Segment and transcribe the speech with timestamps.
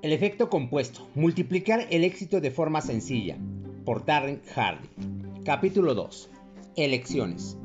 [0.00, 1.08] El efecto compuesto.
[1.16, 3.36] Multiplicar el éxito de forma sencilla.
[3.84, 4.88] Por Darren Hardy.
[5.44, 6.30] Capítulo 2.
[6.76, 7.58] Elecciones.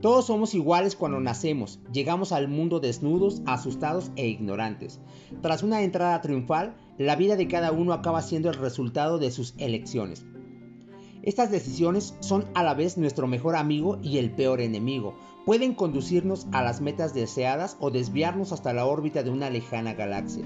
[0.00, 1.80] Todos somos iguales cuando nacemos.
[1.92, 5.00] Llegamos al mundo desnudos, asustados e ignorantes.
[5.40, 9.54] Tras una entrada triunfal, la vida de cada uno acaba siendo el resultado de sus
[9.58, 10.24] elecciones.
[11.22, 15.14] Estas decisiones son a la vez nuestro mejor amigo y el peor enemigo.
[15.46, 20.44] Pueden conducirnos a las metas deseadas o desviarnos hasta la órbita de una lejana galaxia.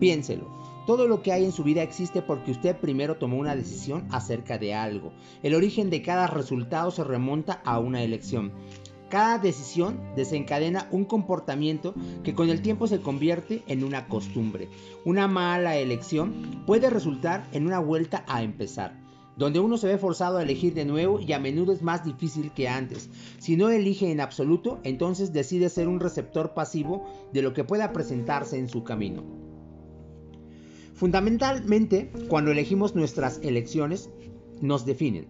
[0.00, 0.50] Piénselo.
[0.84, 4.58] Todo lo que hay en su vida existe porque usted primero tomó una decisión acerca
[4.58, 5.12] de algo.
[5.44, 8.52] El origen de cada resultado se remonta a una elección.
[9.08, 14.68] Cada decisión desencadena un comportamiento que con el tiempo se convierte en una costumbre.
[15.04, 19.05] Una mala elección puede resultar en una vuelta a empezar
[19.36, 22.52] donde uno se ve forzado a elegir de nuevo y a menudo es más difícil
[22.52, 23.10] que antes.
[23.38, 27.92] Si no elige en absoluto, entonces decide ser un receptor pasivo de lo que pueda
[27.92, 29.22] presentarse en su camino.
[30.94, 34.08] Fundamentalmente, cuando elegimos nuestras elecciones,
[34.62, 35.28] nos definen.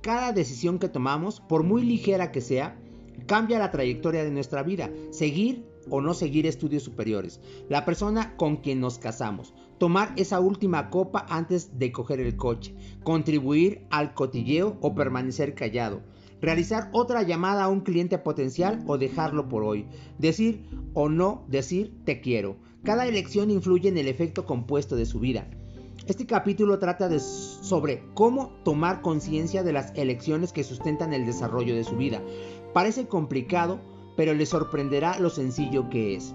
[0.00, 2.78] Cada decisión que tomamos, por muy ligera que sea,
[3.26, 4.90] cambia la trayectoria de nuestra vida.
[5.10, 7.40] Seguir o no seguir estudios superiores.
[7.68, 9.54] La persona con quien nos casamos.
[9.78, 12.74] Tomar esa última copa antes de coger el coche.
[13.02, 16.02] Contribuir al cotilleo o permanecer callado.
[16.40, 19.86] Realizar otra llamada a un cliente potencial o dejarlo por hoy.
[20.18, 25.20] Decir o no decir te quiero cada elección influye en el efecto compuesto de su
[25.20, 25.46] vida.
[26.06, 31.84] Este capítulo trata sobre cómo tomar conciencia de las elecciones que sustentan el desarrollo de
[31.84, 32.20] su vida.
[32.74, 33.78] Parece complicado,
[34.16, 36.34] pero le sorprenderá lo sencillo que es.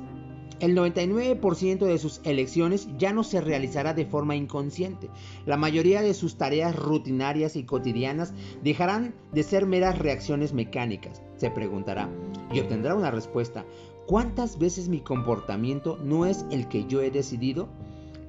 [0.60, 5.10] El 99% de sus elecciones ya no se realizará de forma inconsciente.
[5.46, 11.22] La mayoría de sus tareas rutinarias y cotidianas dejarán de ser meras reacciones mecánicas.
[11.36, 12.10] Se preguntará
[12.52, 13.66] y obtendrá una respuesta.
[14.08, 17.70] ¿Cuántas veces mi comportamiento no es el que yo he decidido?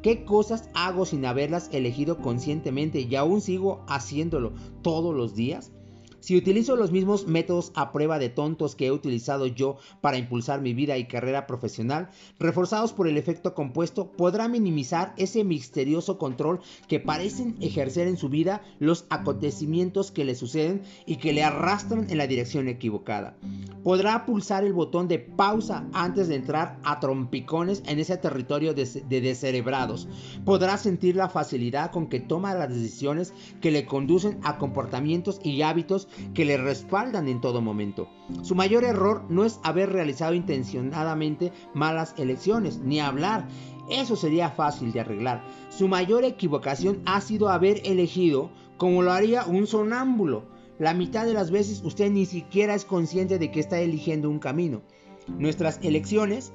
[0.03, 4.53] ¿Qué cosas hago sin haberlas elegido conscientemente y aún sigo haciéndolo
[4.83, 5.72] todos los días?
[6.21, 10.61] Si utilizo los mismos métodos a prueba de tontos que he utilizado yo para impulsar
[10.61, 16.61] mi vida y carrera profesional, reforzados por el efecto compuesto, podrá minimizar ese misterioso control
[16.89, 22.11] que parecen ejercer en su vida los acontecimientos que le suceden y que le arrastran
[22.11, 23.37] en la dirección equivocada.
[23.84, 28.84] Podrá pulsar el botón de pausa antes de entrar a trompicones en ese territorio de,
[28.84, 30.09] de descerebrados.
[30.45, 35.62] Podrá sentir la facilidad con que toma las decisiones que le conducen a comportamientos y
[35.62, 38.09] hábitos que le respaldan en todo momento.
[38.43, 43.49] Su mayor error no es haber realizado intencionadamente malas elecciones, ni hablar.
[43.91, 45.43] Eso sería fácil de arreglar.
[45.71, 50.45] Su mayor equivocación ha sido haber elegido como lo haría un sonámbulo.
[50.79, 54.39] La mitad de las veces usted ni siquiera es consciente de que está eligiendo un
[54.39, 54.83] camino.
[55.27, 56.53] Nuestras elecciones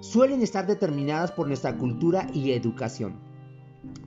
[0.00, 3.25] suelen estar determinadas por nuestra cultura y educación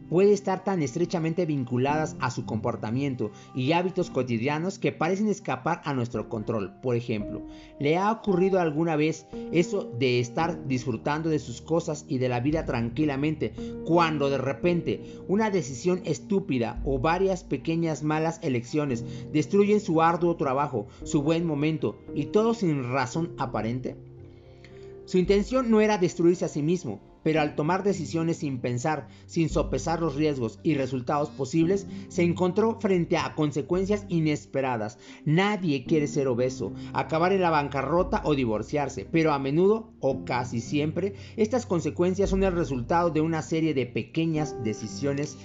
[0.09, 5.93] puede estar tan estrechamente vinculadas a su comportamiento y hábitos cotidianos que parecen escapar a
[5.93, 6.73] nuestro control.
[6.81, 7.43] Por ejemplo,
[7.79, 12.39] ¿le ha ocurrido alguna vez eso de estar disfrutando de sus cosas y de la
[12.39, 13.53] vida tranquilamente
[13.85, 20.87] cuando de repente una decisión estúpida o varias pequeñas malas elecciones destruyen su arduo trabajo,
[21.03, 23.95] su buen momento y todo sin razón aparente?
[25.05, 29.49] Su intención no era destruirse a sí mismo, pero al tomar decisiones sin pensar, sin
[29.49, 34.97] sopesar los riesgos y resultados posibles, se encontró frente a consecuencias inesperadas.
[35.25, 40.61] Nadie quiere ser obeso, acabar en la bancarrota o divorciarse, pero a menudo o casi
[40.61, 45.37] siempre estas consecuencias son el resultado de una serie de pequeñas decisiones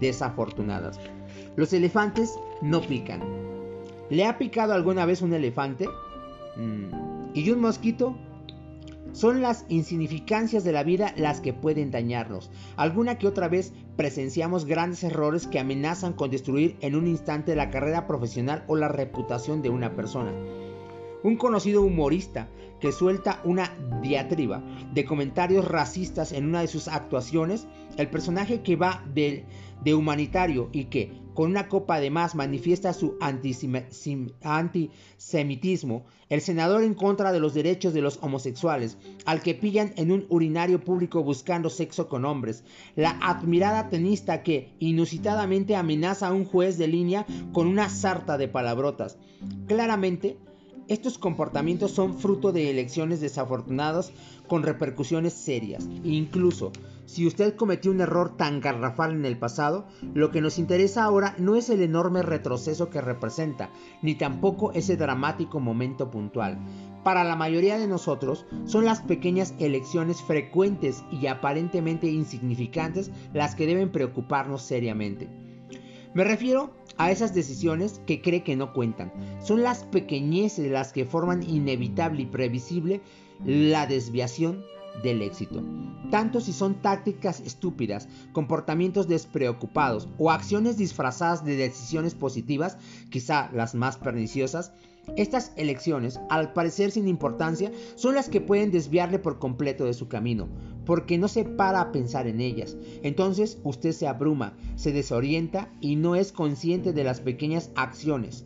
[0.00, 0.98] desafortunadas.
[1.56, 3.22] Los elefantes no pican.
[4.10, 5.88] ¿Le ha picado alguna vez un elefante?
[6.56, 7.34] Mm.
[7.34, 8.16] ¿Y un mosquito?
[9.12, 12.50] Son las insignificancias de la vida las que pueden dañarnos.
[12.76, 17.70] Alguna que otra vez presenciamos grandes errores que amenazan con destruir en un instante la
[17.70, 20.32] carrera profesional o la reputación de una persona.
[21.22, 22.48] Un conocido humorista
[22.80, 23.72] que suelta una
[24.02, 27.66] diatriba de comentarios racistas en una de sus actuaciones,
[27.96, 29.46] el personaje que va de,
[29.82, 36.94] de humanitario y que con una copa de más manifiesta su antisemitismo, el senador en
[36.94, 38.96] contra de los derechos de los homosexuales,
[39.26, 42.64] al que pillan en un urinario público buscando sexo con hombres,
[42.96, 48.48] la admirada tenista que inusitadamente amenaza a un juez de línea con una sarta de
[48.48, 49.18] palabrotas.
[49.66, 50.38] Claramente,
[50.88, 54.12] estos comportamientos son fruto de elecciones desafortunadas
[54.46, 55.88] con repercusiones serias.
[56.04, 56.72] Incluso,
[57.06, 61.34] si usted cometió un error tan garrafal en el pasado, lo que nos interesa ahora
[61.38, 63.70] no es el enorme retroceso que representa,
[64.02, 66.58] ni tampoco ese dramático momento puntual.
[67.04, 73.64] para la mayoría de nosotros son las pequeñas elecciones frecuentes y aparentemente insignificantes las que
[73.64, 75.28] deben preocuparnos seriamente.
[76.14, 79.12] Me refiero a esas decisiones que cree que no cuentan.
[79.40, 83.02] Son las pequeñeces las que forman inevitable y previsible
[83.44, 84.64] la desviación
[85.02, 85.62] del éxito.
[86.10, 92.78] Tanto si son tácticas estúpidas, comportamientos despreocupados o acciones disfrazadas de decisiones positivas,
[93.10, 94.72] quizá las más perniciosas,
[95.16, 100.08] estas elecciones, al parecer sin importancia, son las que pueden desviarle por completo de su
[100.08, 100.48] camino,
[100.84, 102.76] porque no se para a pensar en ellas.
[103.02, 108.44] Entonces usted se abruma, se desorienta y no es consciente de las pequeñas acciones,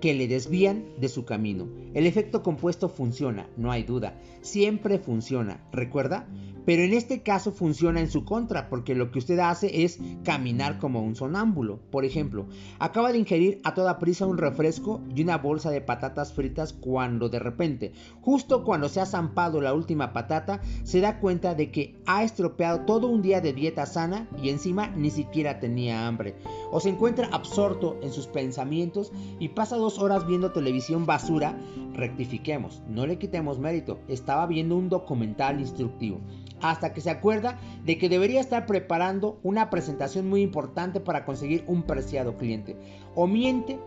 [0.00, 1.68] que le desvían de su camino.
[1.94, 6.26] El efecto compuesto funciona, no hay duda, siempre funciona, ¿recuerda?
[6.66, 10.78] Pero en este caso funciona en su contra, porque lo que usted hace es caminar
[10.78, 11.78] como un sonámbulo.
[11.90, 12.46] Por ejemplo,
[12.80, 17.28] acaba de ingerir a toda prisa un refresco y una bolsa de patatas fritas cuando
[17.28, 21.94] de repente, justo cuando se ha zampado la última patata, se da cuenta de que
[22.04, 26.34] ha estropeado todo un día de dieta sana y encima ni siquiera tenía hambre.
[26.72, 31.56] O se encuentra absorto en sus pensamientos y pasa dos horas viendo televisión basura.
[31.94, 36.20] Rectifiquemos, no le quitemos mérito, estaba viendo un documental instructivo
[36.60, 41.64] hasta que se acuerda de que debería estar preparando una presentación muy importante para conseguir
[41.66, 42.76] un preciado cliente.
[43.14, 43.78] O miente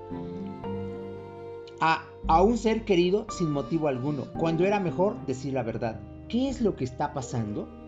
[1.81, 5.99] a, a, un ser querido sin motivo alguno, cuando era mejor decir la verdad.
[6.27, 7.78] ¿Qué es lo que está pasando?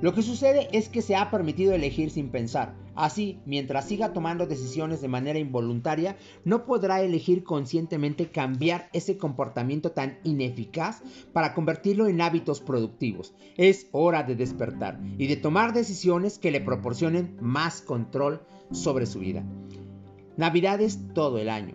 [0.00, 2.76] Lo que sucede es que se ha permitido elegir sin pensar.
[2.94, 9.90] Así, mientras siga tomando decisiones de manera involuntaria, no podrá elegir conscientemente cambiar ese comportamiento
[9.90, 11.02] tan ineficaz
[11.32, 13.34] para convertirlo en hábitos productivos.
[13.56, 19.18] Es hora de despertar y de tomar decisiones que le proporcionen más control sobre su
[19.18, 19.44] vida.
[20.36, 21.74] Navidades todo el año.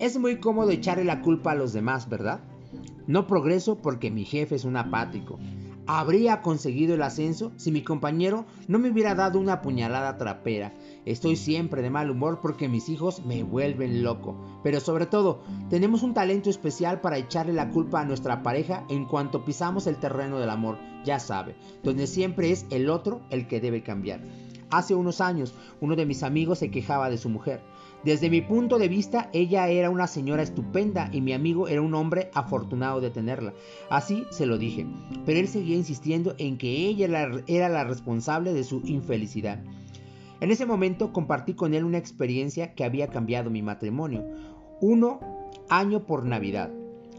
[0.00, 2.40] Es muy cómodo echarle la culpa a los demás, ¿verdad?
[3.06, 5.38] No progreso porque mi jefe es un apático
[5.86, 10.72] habría conseguido el ascenso si mi compañero no me hubiera dado una puñalada trapera.
[11.04, 14.36] Estoy siempre de mal humor porque mis hijos me vuelven loco.
[14.62, 19.06] Pero sobre todo, tenemos un talento especial para echarle la culpa a nuestra pareja en
[19.06, 23.60] cuanto pisamos el terreno del amor, ya sabe, donde siempre es el otro el que
[23.60, 24.20] debe cambiar.
[24.70, 27.60] Hace unos años, uno de mis amigos se quejaba de su mujer.
[28.04, 31.94] Desde mi punto de vista, ella era una señora estupenda y mi amigo era un
[31.94, 33.54] hombre afortunado de tenerla.
[33.90, 34.86] Así se lo dije,
[35.24, 37.06] pero él seguía insistiendo en que ella
[37.46, 39.62] era la responsable de su infelicidad.
[40.40, 44.24] En ese momento compartí con él una experiencia que había cambiado mi matrimonio.
[44.80, 45.20] Uno
[45.68, 46.72] año por Navidad.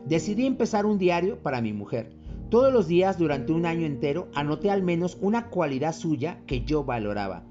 [0.06, 2.12] Decidí empezar un diario para mi mujer.
[2.50, 6.84] Todos los días durante un año entero anoté al menos una cualidad suya que yo
[6.84, 7.46] valoraba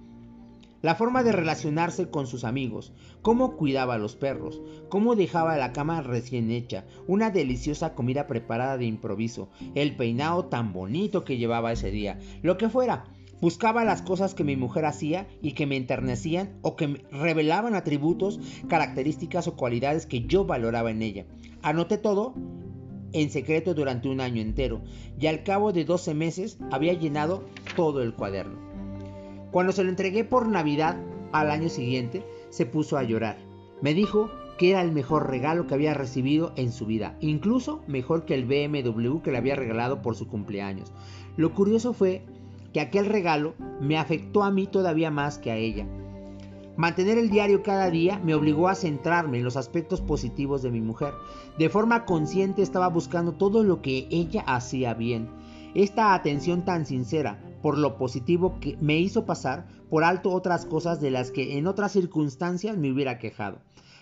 [0.82, 2.92] la forma de relacionarse con sus amigos,
[3.22, 8.76] cómo cuidaba a los perros, cómo dejaba la cama recién hecha, una deliciosa comida preparada
[8.76, 13.04] de improviso, el peinado tan bonito que llevaba ese día, lo que fuera.
[13.40, 18.38] Buscaba las cosas que mi mujer hacía y que me enternecían o que revelaban atributos,
[18.68, 21.26] características o cualidades que yo valoraba en ella.
[21.60, 22.34] Anoté todo
[23.12, 24.82] en secreto durante un año entero
[25.18, 27.44] y al cabo de 12 meses había llenado
[27.74, 28.71] todo el cuaderno.
[29.52, 30.96] Cuando se lo entregué por Navidad
[31.30, 33.36] al año siguiente, se puso a llorar.
[33.82, 38.24] Me dijo que era el mejor regalo que había recibido en su vida, incluso mejor
[38.24, 40.90] que el BMW que le había regalado por su cumpleaños.
[41.36, 42.24] Lo curioso fue
[42.72, 45.86] que aquel regalo me afectó a mí todavía más que a ella.
[46.78, 50.80] Mantener el diario cada día me obligó a centrarme en los aspectos positivos de mi
[50.80, 51.12] mujer.
[51.58, 55.28] De forma consciente estaba buscando todo lo que ella hacía bien.
[55.74, 61.00] Esta atención tan sincera por lo positivo que me hizo pasar por alto otras cosas
[61.00, 63.58] de las que en otras circunstancias me hubiera quejado.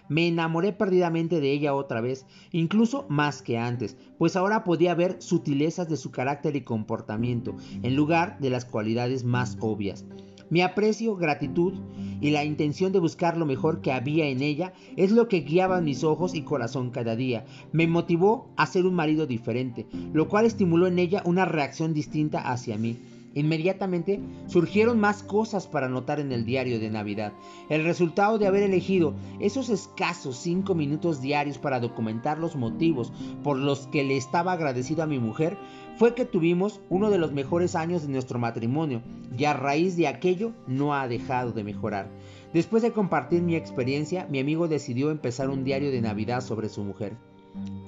[0.09, 5.23] Me enamoré perdidamente de ella otra vez, incluso más que antes, pues ahora podía ver
[5.23, 10.05] sutilezas de su carácter y comportamiento, en lugar de las cualidades más obvias.
[10.51, 11.75] Mi aprecio, gratitud
[12.21, 15.81] y la intención de buscar lo mejor que había en ella es lo que guiaba
[15.81, 17.45] mis ojos y corazón cada día.
[17.71, 22.51] Me motivó a ser un marido diferente, lo cual estimuló en ella una reacción distinta
[22.51, 22.99] hacia mí.
[23.35, 27.33] Inmediatamente surgieron más cosas para anotar en el diario de Navidad.
[27.69, 33.13] El resultado de haber elegido esos escasos cinco minutos diarios para documentar los motivos
[33.45, 35.57] por los que le estaba agradecido a mi mujer
[35.97, 39.03] fue que tuvimos uno de los mejores años de nuestro matrimonio
[39.37, 42.11] y a raíz de aquello no ha dejado de mejorar.
[42.53, 46.83] Después de compartir mi experiencia, mi amigo decidió empezar un diario de Navidad sobre su
[46.83, 47.17] mujer.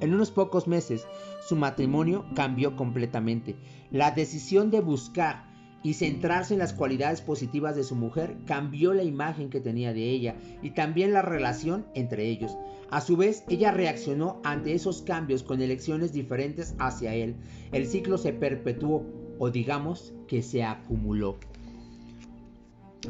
[0.01, 1.07] En unos pocos meses,
[1.47, 3.57] su matrimonio cambió completamente.
[3.93, 5.45] La decisión de buscar
[5.83, 10.09] y centrarse en las cualidades positivas de su mujer cambió la imagen que tenía de
[10.09, 12.57] ella y también la relación entre ellos.
[12.91, 17.37] A su vez, ella reaccionó ante esos cambios con elecciones diferentes hacia él.
[17.73, 19.05] El ciclo se perpetuó
[19.39, 21.39] o digamos que se acumuló.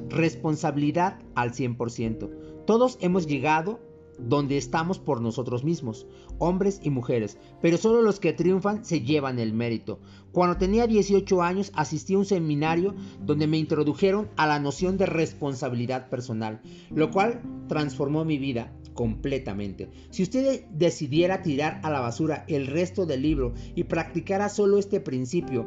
[0.09, 2.65] Responsabilidad al 100%.
[2.67, 3.81] Todos hemos llegado
[4.19, 6.07] donde estamos por nosotros mismos,
[6.39, 10.01] hombres y mujeres, pero solo los que triunfan se llevan el mérito.
[10.33, 15.07] Cuando tenía 18 años asistí a un seminario donde me introdujeron a la noción de
[15.07, 19.91] responsabilidad personal, lo cual transformó mi vida completamente.
[20.11, 25.01] Si usted decidiera tirar a la basura el resto del libro y practicara solo este
[25.01, 25.67] principio,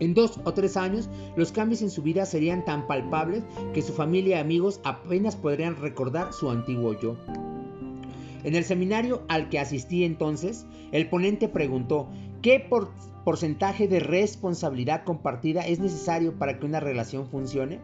[0.00, 3.92] en dos o tres años, los cambios en su vida serían tan palpables que su
[3.92, 7.16] familia y amigos apenas podrían recordar su antiguo yo.
[8.42, 12.08] En el seminario al que asistí entonces, el ponente preguntó,
[12.40, 12.66] ¿qué
[13.24, 17.80] porcentaje de responsabilidad compartida es necesario para que una relación funcione?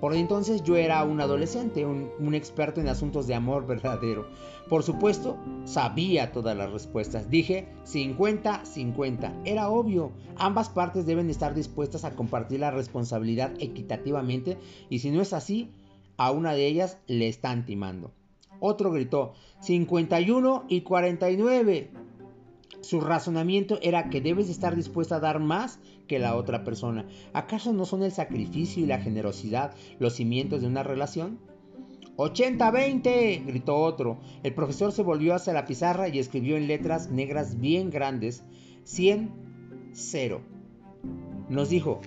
[0.00, 4.28] Por entonces yo era un adolescente, un, experto en asuntos de amor verdadero.
[4.68, 7.30] Por supuesto, sabía todas las respuestas.
[7.30, 9.42] Dije 50-50.
[9.44, 10.12] Era obvio.
[10.36, 14.58] Ambas partes deben estar dispuestas a compartir la responsabilidad equitativamente
[14.90, 15.70] y si no es así,
[16.18, 18.12] a una de ellas le están timando.
[18.60, 21.90] Otro gritó 51 y 49.
[22.86, 27.04] Su razonamiento era que debes estar dispuesta a dar más que la otra persona.
[27.32, 31.40] ¿Acaso no son el sacrificio y la generosidad los cimientos de una relación?
[32.16, 34.20] 80-20, gritó otro.
[34.44, 38.44] El profesor se volvió hacia la pizarra y escribió en letras negras bien grandes
[38.84, 40.38] 100-0.
[41.48, 42.00] Nos dijo,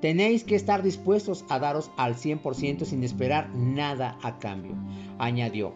[0.00, 4.76] tenéis que estar dispuestos a daros al 100% sin esperar nada a cambio.
[5.18, 5.74] Añadió,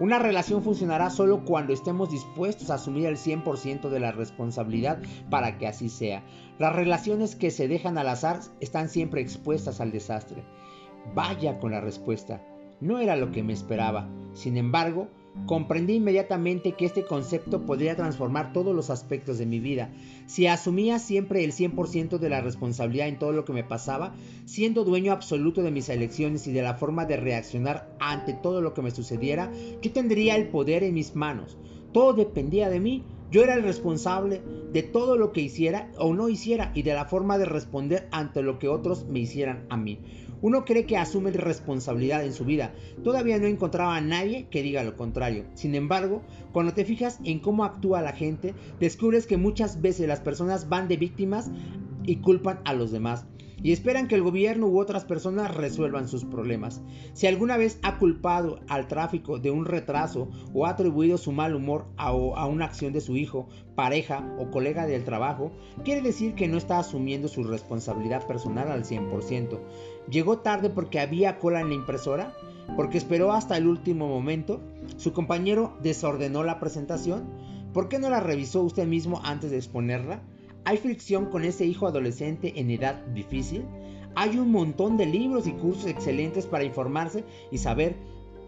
[0.00, 5.58] una relación funcionará solo cuando estemos dispuestos a asumir el 100% de la responsabilidad para
[5.58, 6.24] que así sea.
[6.58, 10.42] Las relaciones que se dejan al azar están siempre expuestas al desastre.
[11.14, 12.42] Vaya con la respuesta.
[12.80, 14.08] No era lo que me esperaba.
[14.32, 15.08] Sin embargo,
[15.46, 19.90] Comprendí inmediatamente que este concepto podría transformar todos los aspectos de mi vida.
[20.26, 24.84] Si asumía siempre el 100% de la responsabilidad en todo lo que me pasaba, siendo
[24.84, 28.82] dueño absoluto de mis elecciones y de la forma de reaccionar ante todo lo que
[28.82, 31.56] me sucediera, yo tendría el poder en mis manos.
[31.92, 33.04] Todo dependía de mí.
[33.30, 37.04] Yo era el responsable de todo lo que hiciera o no hiciera y de la
[37.04, 40.00] forma de responder ante lo que otros me hicieran a mí.
[40.42, 42.72] Uno cree que asume responsabilidad en su vida.
[43.02, 45.44] Todavía no encontraba a nadie que diga lo contrario.
[45.54, 50.20] Sin embargo, cuando te fijas en cómo actúa la gente, descubres que muchas veces las
[50.20, 51.50] personas van de víctimas
[52.04, 53.26] y culpan a los demás
[53.62, 56.80] y esperan que el gobierno u otras personas resuelvan sus problemas.
[57.12, 61.54] Si alguna vez ha culpado al tráfico de un retraso o ha atribuido su mal
[61.54, 65.52] humor a, a, una acción de su hijo, pareja o colega del trabajo,
[65.84, 69.60] quiere decir que no está asumiendo su responsabilidad personal al 100%.
[70.08, 72.34] Llegó tarde porque había cola en la impresora,
[72.76, 74.60] porque esperó hasta el último momento,
[74.96, 77.28] su compañero desordenó la presentación,
[77.72, 80.22] ¿por qué no la revisó usted mismo antes de exponerla?
[80.64, 83.64] ¿Hay fricción con ese hijo adolescente en edad difícil?
[84.14, 87.96] Hay un montón de libros y cursos excelentes para informarse y saber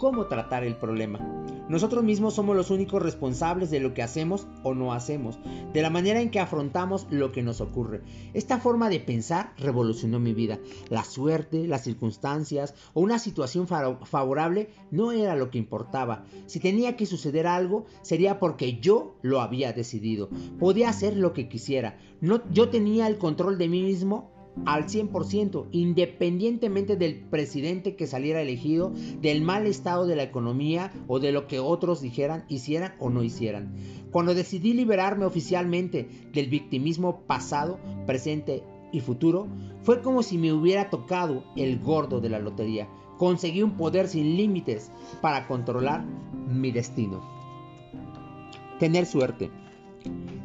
[0.03, 1.21] cómo tratar el problema.
[1.69, 5.39] Nosotros mismos somos los únicos responsables de lo que hacemos o no hacemos,
[5.73, 8.03] de la manera en que afrontamos lo que nos ocurre.
[8.35, 10.59] Esta forma de pensar revolucionó mi vida.
[10.89, 16.25] La suerte, las circunstancias o una situación favorable no era lo que importaba.
[16.47, 20.31] Si tenía que suceder algo, sería porque yo lo había decidido.
[20.59, 21.97] Podía hacer lo que quisiera.
[22.21, 24.33] No, yo tenía el control de mí mismo
[24.67, 31.21] al 100%, independientemente del presidente que saliera elegido, del mal estado de la economía o
[31.21, 33.75] de lo que otros dijeran, hicieran o no hicieran.
[34.11, 39.49] Cuando decidí liberarme oficialmente del victimismo pasado, presente y futuro,
[39.83, 42.89] fue como si me hubiera tocado el gordo de la lotería.
[43.19, 44.91] Conseguí un poder sin límites
[45.21, 47.23] para controlar mi destino.
[48.79, 49.51] Tener suerte.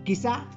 [0.05, 0.47] Quizá,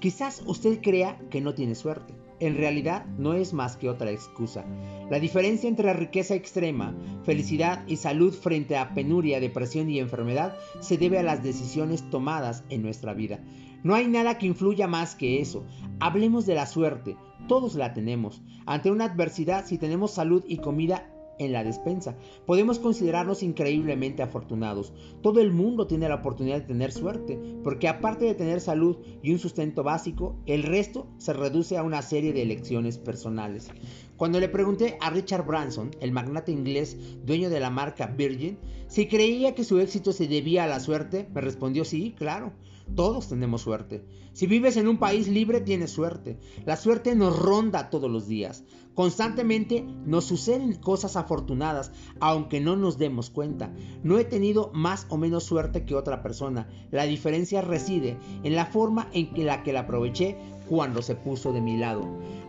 [0.00, 4.64] quizás usted crea que no tiene suerte en realidad no es más que otra excusa.
[5.10, 10.98] La diferencia entre riqueza extrema, felicidad y salud frente a penuria, depresión y enfermedad se
[10.98, 13.40] debe a las decisiones tomadas en nuestra vida.
[13.82, 15.64] No hay nada que influya más que eso.
[16.00, 17.16] Hablemos de la suerte.
[17.48, 18.42] Todos la tenemos.
[18.64, 22.16] Ante una adversidad, si tenemos salud y comida, en la despensa.
[22.46, 24.92] Podemos considerarnos increíblemente afortunados.
[25.22, 29.32] Todo el mundo tiene la oportunidad de tener suerte, porque aparte de tener salud y
[29.32, 33.70] un sustento básico, el resto se reduce a una serie de elecciones personales.
[34.16, 39.08] Cuando le pregunté a Richard Branson, el magnate inglés dueño de la marca Virgin, si
[39.08, 42.52] creía que su éxito se debía a la suerte, me respondió sí, claro.
[42.94, 44.04] Todos tenemos suerte.
[44.34, 46.38] Si vives en un país libre, tienes suerte.
[46.66, 48.64] La suerte nos ronda todos los días.
[48.94, 53.72] Constantemente nos suceden cosas afortunadas, aunque no nos demos cuenta.
[54.02, 56.68] No he tenido más o menos suerte que otra persona.
[56.90, 60.36] La diferencia reside en la forma en que la que la aproveché
[60.68, 62.02] cuando se puso de mi lado.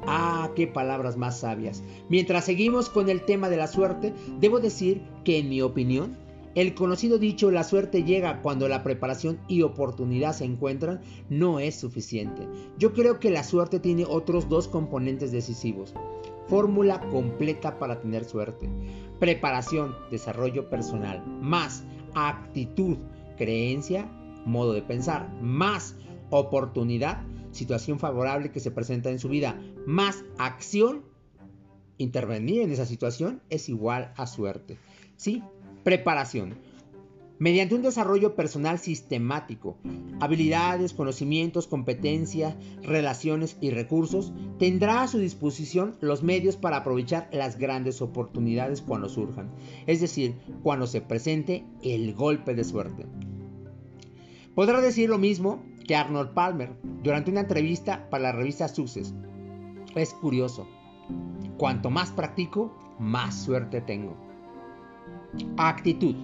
[0.07, 1.83] Ah, qué palabras más sabias.
[2.09, 6.17] Mientras seguimos con el tema de la suerte, debo decir que en mi opinión,
[6.55, 11.75] el conocido dicho la suerte llega cuando la preparación y oportunidad se encuentran no es
[11.75, 12.47] suficiente.
[12.77, 15.93] Yo creo que la suerte tiene otros dos componentes decisivos.
[16.47, 18.69] Fórmula completa para tener suerte.
[19.19, 21.83] Preparación, desarrollo personal, más
[22.13, 22.97] actitud,
[23.37, 24.09] creencia,
[24.45, 25.95] modo de pensar, más
[26.29, 27.21] oportunidad,
[27.51, 31.03] situación favorable que se presenta en su vida, más acción,
[31.97, 34.77] intervenir en esa situación es igual a suerte.
[35.17, 35.43] ¿Sí?
[35.85, 36.55] Preparación.
[37.37, 39.77] Mediante un desarrollo personal sistemático,
[40.19, 47.59] habilidades, conocimientos, competencias, relaciones y recursos, tendrá a su disposición los medios para aprovechar las
[47.59, 49.51] grandes oportunidades cuando surjan,
[49.85, 53.05] es decir, cuando se presente el golpe de suerte.
[54.55, 56.71] Podrá decir lo mismo que Arnold Palmer
[57.03, 59.13] durante una entrevista para la revista Success.
[59.93, 60.67] Es curioso,
[61.59, 64.24] cuanto más practico, más suerte tengo.
[65.57, 66.15] Actitud.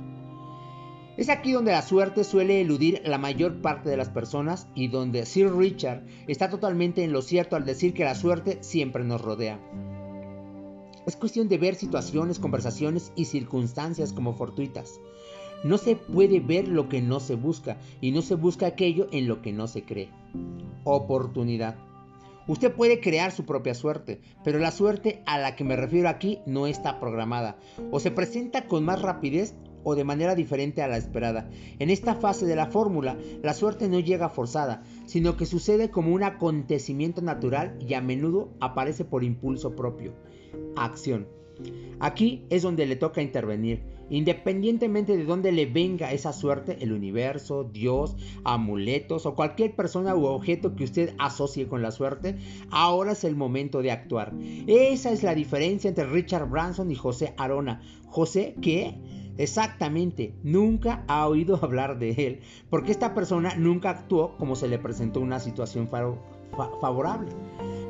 [1.18, 5.26] Es aquí donde la suerte suele eludir la mayor parte de las personas y donde
[5.26, 9.60] Sir Richard está totalmente en lo cierto al decir que la suerte siempre nos rodea.
[11.06, 15.00] Es cuestión de ver situaciones, conversaciones y circunstancias como fortuitas.
[15.64, 19.28] No se puede ver lo que no se busca y no se busca aquello en
[19.28, 20.10] lo que no se cree.
[20.84, 21.76] Oportunidad.
[22.52, 26.40] Usted puede crear su propia suerte, pero la suerte a la que me refiero aquí
[26.46, 27.58] no está programada.
[27.92, 29.56] O se presenta con más rapidez
[29.86, 31.50] o de manera diferente a la esperada.
[31.80, 36.14] En esta fase de la fórmula, la suerte no llega forzada, sino que sucede como
[36.14, 40.12] un acontecimiento natural y a menudo aparece por impulso propio.
[40.76, 41.30] Acción.
[42.02, 43.82] Aquí es donde le toca intervenir.
[44.12, 50.26] Independientemente de dónde le venga esa suerte, el universo, Dios, amuletos o cualquier persona u
[50.26, 52.38] objeto que usted asocie con la suerte,
[52.72, 54.34] ahora es el momento de actuar.
[54.68, 57.82] Esa es la diferencia entre Richard Branson y José Arona.
[58.08, 58.98] José, ¿qué?
[59.38, 64.78] Exactamente, nunca ha oído hablar de él, porque esta persona nunca actuó como se le
[64.78, 67.32] presentó una situación favorable.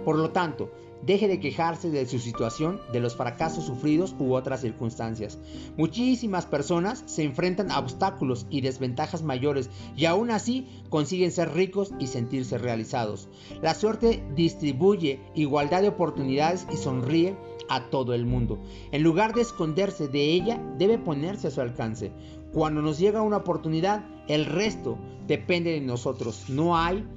[0.06, 0.72] Por lo tanto,
[1.06, 5.40] Deje de quejarse de su situación, de los fracasos sufridos u otras circunstancias.
[5.76, 11.92] Muchísimas personas se enfrentan a obstáculos y desventajas mayores y aún así consiguen ser ricos
[12.00, 13.30] y sentirse realizados.
[13.62, 17.36] La suerte distribuye igualdad de oportunidades y sonríe
[17.68, 18.60] a todo el mundo.
[18.92, 22.12] En lugar de esconderse de ella, debe ponerse a su alcance.
[22.54, 26.50] Cuando nos llega una oportunidad, el resto depende de nosotros.
[26.50, 27.08] No hay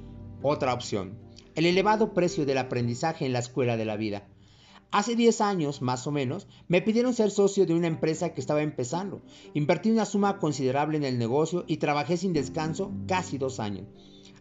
[0.41, 1.24] otra opción
[1.55, 4.27] el elevado precio del aprendizaje en la escuela de la vida.
[4.91, 8.61] Hace 10 años, más o menos, me pidieron ser socio de una empresa que estaba
[8.61, 9.21] empezando.
[9.53, 13.87] Invertí una suma considerable en el negocio y trabajé sin descanso casi dos años.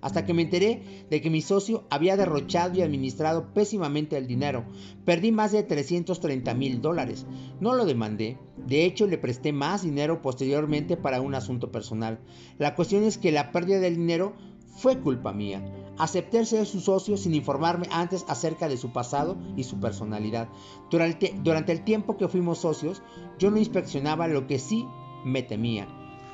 [0.00, 4.64] Hasta que me enteré de que mi socio había derrochado y administrado pésimamente el dinero.
[5.04, 7.26] Perdí más de 330 mil dólares.
[7.58, 8.38] No lo demandé.
[8.66, 12.20] De hecho, le presté más dinero posteriormente para un asunto personal.
[12.58, 14.34] La cuestión es que la pérdida del dinero
[14.76, 15.64] fue culpa mía.
[15.98, 20.48] Acepté ser su socio sin informarme antes acerca de su pasado y su personalidad.
[20.90, 23.02] Durante, durante el tiempo que fuimos socios,
[23.38, 24.86] yo no inspeccionaba lo que sí
[25.24, 25.86] me temía.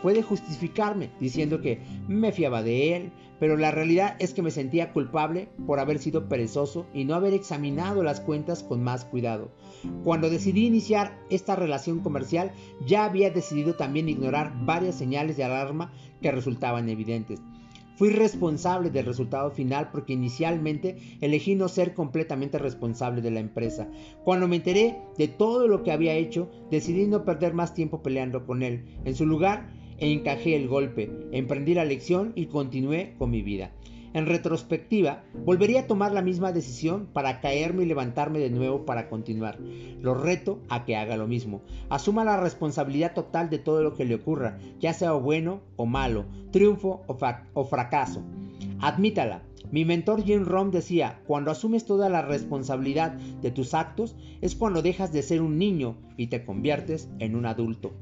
[0.02, 4.92] Puede justificarme diciendo que me fiaba de él, pero la realidad es que me sentía
[4.92, 9.50] culpable por haber sido perezoso y no haber examinado las cuentas con más cuidado.
[10.02, 12.52] Cuando decidí iniciar esta relación comercial,
[12.86, 15.92] ya había decidido también ignorar varias señales de alarma
[16.22, 17.40] que resultaban evidentes.
[18.00, 23.90] Fui responsable del resultado final porque inicialmente elegí no ser completamente responsable de la empresa.
[24.24, 28.46] Cuando me enteré de todo lo que había hecho, decidí no perder más tiempo peleando
[28.46, 28.86] con él.
[29.04, 33.70] En su lugar, encajé el golpe, emprendí la lección y continué con mi vida.
[34.12, 39.08] En retrospectiva, volvería a tomar la misma decisión para caerme y levantarme de nuevo para
[39.08, 39.58] continuar.
[40.00, 41.62] Lo reto a que haga lo mismo.
[41.90, 46.24] Asuma la responsabilidad total de todo lo que le ocurra, ya sea bueno o malo,
[46.50, 48.22] triunfo o, fracaso.
[48.80, 49.42] Admítala.
[49.70, 54.82] Mi mentor Jim Rom decía, cuando asumes toda la responsabilidad de tus actos es cuando
[54.82, 57.92] dejas de ser un niño y te conviertes en un adulto.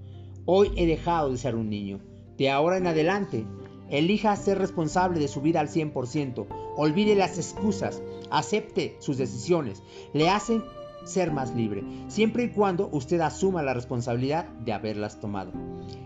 [0.47, 2.01] Hoy he dejado de ser un niño.
[2.39, 3.45] De ahora en adelante
[3.91, 6.47] Elija ser responsable de su vida al 100%.
[6.77, 8.03] Olvide las excusas.
[8.31, 9.83] Acepte sus decisiones.
[10.13, 10.63] Le hacen
[11.05, 15.53] ser más libre, siempre y cuando usted asuma la responsabilidad de haberlas tomado.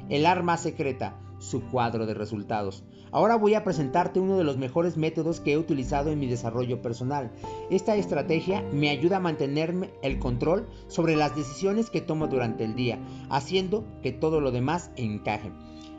[0.09, 2.85] El arma secreta, su cuadro de resultados.
[3.11, 6.81] Ahora voy a presentarte uno de los mejores métodos que he utilizado en mi desarrollo
[6.81, 7.31] personal.
[7.69, 12.75] Esta estrategia me ayuda a mantenerme el control sobre las decisiones que tomo durante el
[12.75, 15.53] día, haciendo que todo lo demás encaje.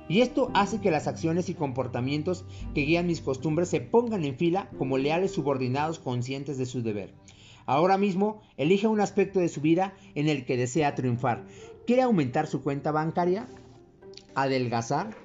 [0.09, 4.35] Y esto hace que las acciones y comportamientos que guían mis costumbres se pongan en
[4.35, 7.13] fila como leales subordinados conscientes de su deber.
[7.65, 11.45] Ahora mismo, elige un aspecto de su vida en el que desea triunfar.
[11.87, 13.47] ¿Quiere aumentar su cuenta bancaria?
[14.35, 15.15] ¿Adelgazar?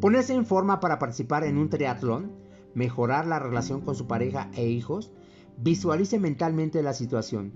[0.00, 2.32] ¿Ponerse en forma para participar en un triatlón?
[2.74, 5.12] ¿Mejorar la relación con su pareja e hijos?
[5.58, 7.52] Visualice mentalmente la situación.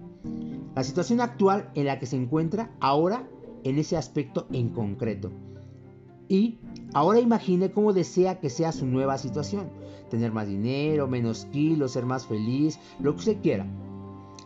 [0.75, 3.27] La situación actual en la que se encuentra ahora
[3.63, 5.31] en ese aspecto en concreto.
[6.29, 6.59] Y
[6.93, 9.69] ahora imagine cómo desea que sea su nueva situación.
[10.11, 13.67] Tener más dinero, menos kilos, ser más feliz, lo que usted quiera.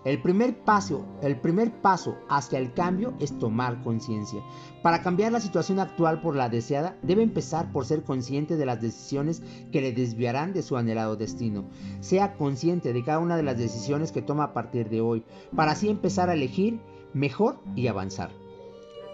[0.05, 4.41] El primer paso, el primer paso hacia el cambio es tomar conciencia.
[4.81, 8.81] Para cambiar la situación actual por la deseada, debe empezar por ser consciente de las
[8.81, 11.65] decisiones que le desviarán de su anhelado destino.
[12.01, 15.73] Sea consciente de cada una de las decisiones que toma a partir de hoy, para
[15.73, 16.81] así empezar a elegir
[17.13, 18.31] mejor y avanzar.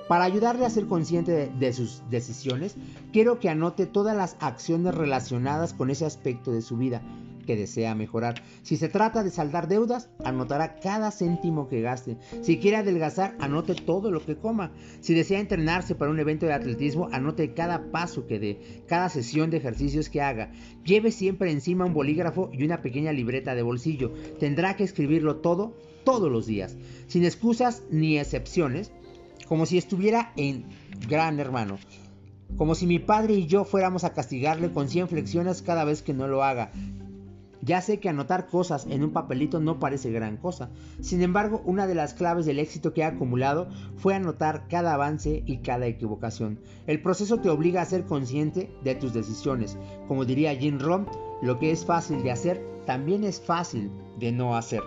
[0.08, 2.76] Para ayudarle a ser consciente de, sus decisiones,
[3.12, 7.02] quiero que anote todas las acciones relacionadas con ese aspecto de su vida
[7.46, 8.42] que desea mejorar.
[8.62, 12.18] Si se trata de saldar deudas, anotará cada céntimo que gaste.
[12.42, 14.72] Si quiere adelgazar, anote todo lo que coma.
[15.00, 19.50] Si desea entrenarse para un evento de atletismo, anote cada paso que dé, cada sesión
[19.50, 20.52] de ejercicios que haga.
[20.84, 24.12] Lleve siempre encima un bolígrafo y una pequeña libreta de bolsillo.
[24.38, 28.92] Tendrá que escribirlo todo, todos los días, sin excusas ni excepciones
[29.46, 30.64] como si estuviera en
[31.08, 31.78] Gran Hermano.
[32.56, 36.14] Como si mi padre y yo fuéramos a castigarle con 100 flexiones cada vez que
[36.14, 36.70] no lo haga.
[37.64, 40.68] Ya sé que anotar cosas en un papelito no parece gran cosa.
[41.00, 45.42] Sin embargo, una de las claves del éxito que he acumulado fue anotar cada avance
[45.46, 46.60] y cada equivocación.
[46.86, 49.78] El proceso te obliga a ser consciente de tus decisiones.
[50.06, 51.06] Como diría Jim Rom,
[51.40, 54.82] lo que es fácil de hacer también es fácil de no hacer.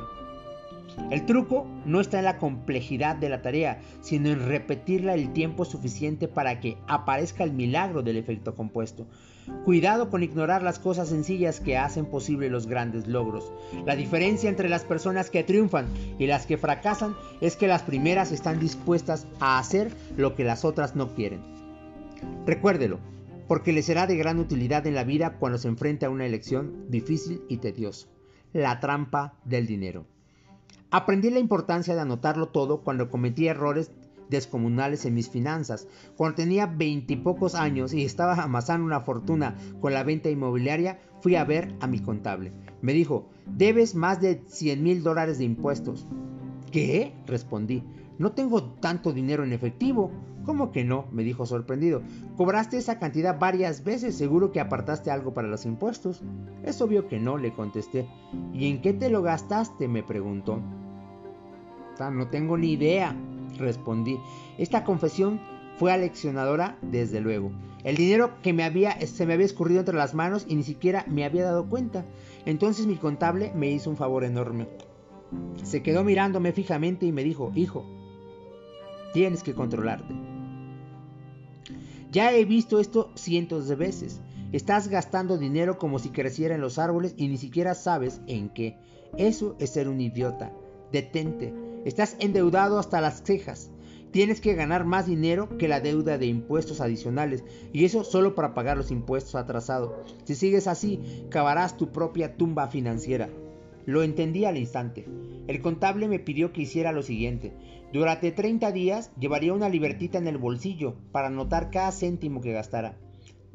[1.11, 5.63] El truco no está en la complejidad de la tarea, sino en repetirla el tiempo
[5.63, 9.07] suficiente para que aparezca el milagro del efecto compuesto.
[9.63, 13.53] Cuidado con ignorar las cosas sencillas que hacen posible los grandes logros.
[13.85, 15.85] La diferencia entre las personas que triunfan
[16.19, 20.65] y las que fracasan es que las primeras están dispuestas a hacer lo que las
[20.65, 21.39] otras no quieren.
[22.45, 22.99] Recuérdelo,
[23.47, 26.89] porque le será de gran utilidad en la vida cuando se enfrente a una elección
[26.89, 28.07] difícil y tediosa.
[28.51, 30.05] La trampa del dinero.
[30.89, 33.91] Aprendí la importancia de anotarlo todo cuando cometí errores
[34.29, 35.87] descomunales en mis finanzas.
[36.15, 41.43] Cuando tenía veintipocos años y estaba amasando una fortuna con la venta inmobiliaria, fui a
[41.43, 42.53] ver a mi contable.
[42.81, 46.05] Me dijo, debes más de 100 mil dólares de impuestos.
[46.71, 47.13] ¿Qué?
[47.25, 47.83] respondí.
[48.17, 50.11] No tengo tanto dinero en efectivo.
[50.47, 51.07] ¿Cómo que no?
[51.11, 52.01] me dijo sorprendido.
[52.37, 56.23] Cobraste esa cantidad varias veces, seguro que apartaste algo para los impuestos.
[56.63, 58.07] Es obvio que no, le contesté.
[58.53, 59.89] ¿Y en qué te lo gastaste?
[59.89, 60.61] me preguntó.
[61.99, 63.13] No tengo ni idea,
[63.57, 64.17] respondí.
[64.57, 65.41] Esta confesión
[65.75, 67.51] fue aleccionadora, desde luego.
[67.83, 68.63] El dinero que me
[69.05, 72.05] se me había escurrido entre las manos y ni siquiera me había dado cuenta.
[72.45, 74.69] Entonces mi contable me hizo un favor enorme.
[75.63, 77.85] Se quedó mirándome fijamente y me dijo, hijo,
[79.11, 80.36] tienes que controlarte.
[82.17, 84.21] Ya he visto esto cientos de veces.
[84.51, 88.75] Estás gastando dinero como si creciera en los árboles y ni siquiera sabes en qué.
[89.19, 90.51] Eso es ser un idiota.
[90.91, 91.53] Detente.
[91.85, 93.69] Estás endeudado hasta las cejas.
[94.09, 98.55] Tienes que ganar más dinero que la deuda de impuestos adicionales y eso solo para
[98.55, 99.93] pagar los impuestos atrasados.
[100.23, 100.99] Si sigues así,
[101.29, 103.29] cavarás tu propia tumba financiera.
[103.85, 105.05] Lo entendí al instante.
[105.47, 107.53] El contable me pidió que hiciera lo siguiente.
[107.93, 112.97] Durante 30 días llevaría una libertita en el bolsillo para anotar cada céntimo que gastara.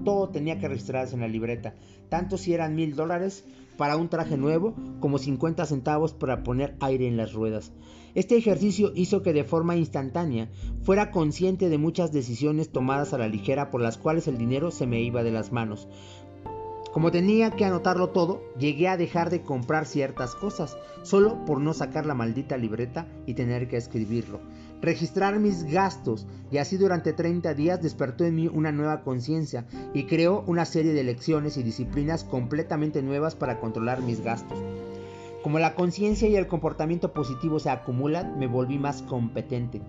[0.05, 1.75] Todo tenía que registrarse en la libreta,
[2.09, 3.45] tanto si eran mil dólares
[3.77, 7.73] para un traje nuevo como 50 centavos para poner aire en las ruedas.
[8.15, 10.51] Este ejercicio hizo que de forma instantánea
[10.83, 14.87] fuera consciente de muchas decisiones tomadas a la ligera por las cuales el dinero se
[14.87, 15.89] me iba de las manos.
[16.93, 21.73] Como tenía que anotarlo todo, llegué a dejar de comprar ciertas cosas, solo por no
[21.73, 24.41] sacar la maldita libreta y tener que escribirlo.
[24.83, 30.05] Registrar mis gastos y así durante 30 días despertó en mí una nueva conciencia y
[30.05, 34.63] creó una serie de lecciones y disciplinas completamente nuevas para controlar mis gastos.
[35.43, 39.81] Como la conciencia y el comportamiento positivo se acumulan, me volví más competente.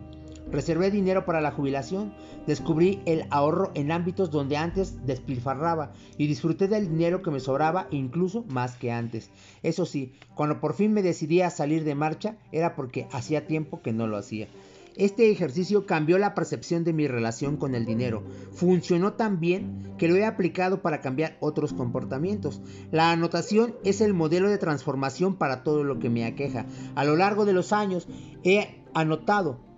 [0.52, 2.14] Reservé dinero para la jubilación.
[2.46, 7.88] Descubrí el ahorro en ámbitos donde antes despilfarraba y disfruté del dinero que me sobraba
[7.92, 9.30] incluso más que antes.
[9.64, 13.82] Eso sí, cuando por fin me decidí a salir de marcha era porque hacía tiempo
[13.82, 14.48] que no lo hacía.
[14.96, 18.22] Este ejercicio cambió la percepción de mi relación con el dinero.
[18.52, 22.62] Funcionó tan bien que lo he aplicado para cambiar otros comportamientos.
[22.92, 26.68] La anotación es el modelo de transformación para todo lo que me aqueja.
[26.94, 28.08] A lo largo de los años
[28.44, 29.73] he anotado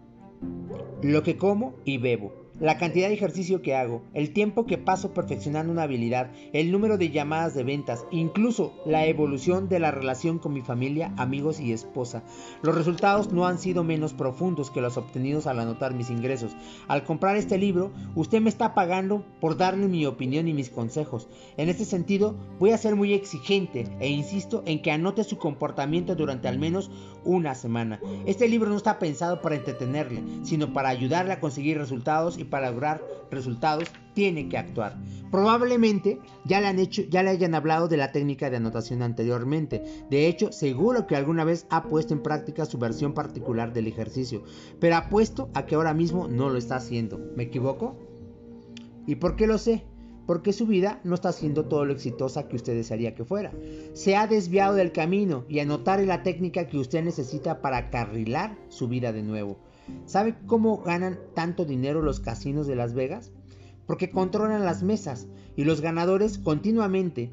[1.01, 5.13] lo que como y bebo la cantidad de ejercicio que hago, el tiempo que paso
[5.13, 10.39] perfeccionando una habilidad, el número de llamadas de ventas, incluso la evolución de la relación
[10.39, 12.23] con mi familia, amigos y esposa.
[12.61, 16.55] Los resultados no han sido menos profundos que los obtenidos al anotar mis ingresos.
[16.87, 21.27] Al comprar este libro, usted me está pagando por darle mi opinión y mis consejos.
[21.57, 26.15] En este sentido, voy a ser muy exigente e insisto en que anote su comportamiento
[26.15, 26.89] durante al menos
[27.25, 27.99] una semana.
[28.25, 32.71] Este libro no está pensado para entretenerle, sino para ayudarle a conseguir resultados y para
[32.71, 34.97] lograr resultados tiene que actuar.
[35.29, 39.83] Probablemente ya le, han hecho, ya le hayan hablado de la técnica de anotación anteriormente.
[40.09, 44.43] De hecho, seguro que alguna vez ha puesto en práctica su versión particular del ejercicio.
[44.79, 47.19] Pero apuesto a que ahora mismo no lo está haciendo.
[47.35, 47.97] ¿Me equivoco?
[49.05, 49.83] ¿Y por qué lo sé?
[50.25, 53.51] Porque su vida no está siendo todo lo exitosa que usted desearía que fuera.
[53.93, 58.87] Se ha desviado del camino y anotar la técnica que usted necesita para carrilar su
[58.87, 59.59] vida de nuevo.
[60.05, 63.31] ¿Sabe cómo ganan tanto dinero los casinos de Las Vegas?
[63.85, 67.31] Porque controlan las mesas y los ganadores continuamente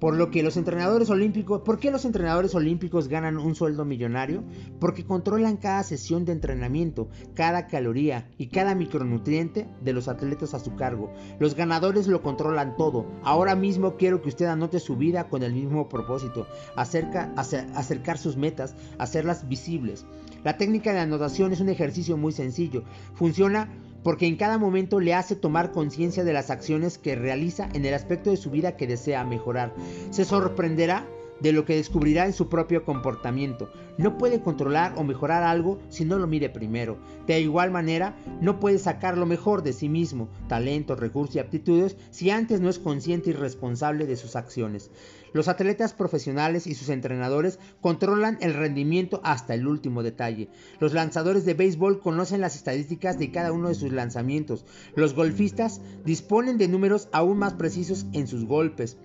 [0.00, 4.42] por lo que los entrenadores olímpicos, ¿por qué los entrenadores olímpicos ganan un sueldo millonario?
[4.80, 10.58] Porque controlan cada sesión de entrenamiento, cada caloría y cada micronutriente de los atletas a
[10.58, 11.12] su cargo.
[11.38, 13.06] Los ganadores lo controlan todo.
[13.22, 18.36] Ahora mismo quiero que usted anote su vida con el mismo propósito, acerca, acercar sus
[18.36, 20.06] metas, hacerlas visibles.
[20.42, 22.84] La técnica de anotación es un ejercicio muy sencillo.
[23.14, 23.68] Funciona
[24.02, 27.94] porque en cada momento le hace tomar conciencia de las acciones que realiza en el
[27.94, 29.74] aspecto de su vida que desea mejorar.
[30.10, 31.06] Se sorprenderá
[31.40, 33.70] de lo que descubrirá en su propio comportamiento.
[33.98, 36.98] No puede controlar o mejorar algo si no lo mire primero.
[37.26, 41.96] De igual manera, no puede sacar lo mejor de sí mismo, talentos, recursos y aptitudes,
[42.10, 44.90] si antes no es consciente y responsable de sus acciones.
[45.32, 50.48] Los atletas profesionales y sus entrenadores controlan el rendimiento hasta el último detalle.
[50.80, 54.64] Los lanzadores de béisbol conocen las estadísticas de cada uno de sus lanzamientos.
[54.96, 58.96] Los golfistas disponen de números aún más precisos en sus golpes.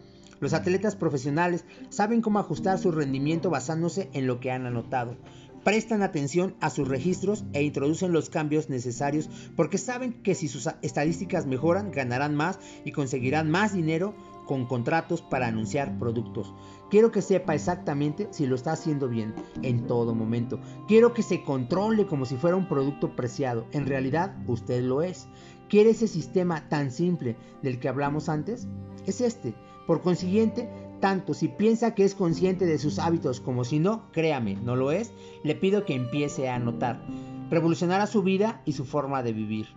[0.46, 5.18] Los atletas profesionales saben cómo ajustar su rendimiento basándose en lo que han anotado.
[5.64, 10.70] Prestan atención a sus registros e introducen los cambios necesarios porque saben que si sus
[10.84, 14.14] estadísticas mejoran, ganarán más y conseguirán más dinero
[14.46, 16.54] con contratos para anunciar productos.
[16.92, 20.60] Quiero que sepa exactamente si lo está haciendo bien en todo momento.
[20.88, 23.66] Quiero que se controle como si fuera un producto preciado.
[23.72, 25.28] En realidad, usted lo es.
[25.70, 28.68] ¿Quiere ese sistema tan simple del que hablamos antes?
[29.08, 29.56] Es este.
[29.86, 30.70] Por consiguiente,
[31.00, 34.92] tanto si piensa que es consciente de sus hábitos como si no, créame, no lo
[34.92, 35.12] es,
[35.44, 37.02] le pido que empiece a anotar.
[37.50, 39.68] Revolucionará su vida y su forma de vivir.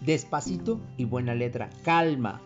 [0.00, 1.70] Despacito y buena letra.
[1.82, 2.40] Calma.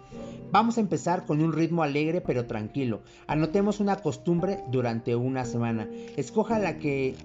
[0.51, 3.03] Vamos a empezar con un ritmo alegre pero tranquilo.
[3.27, 5.89] Anotemos una costumbre durante una semana.
[6.17, 7.17] Escoja la que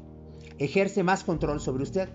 [0.57, 2.09] ejerce más control sobre usted.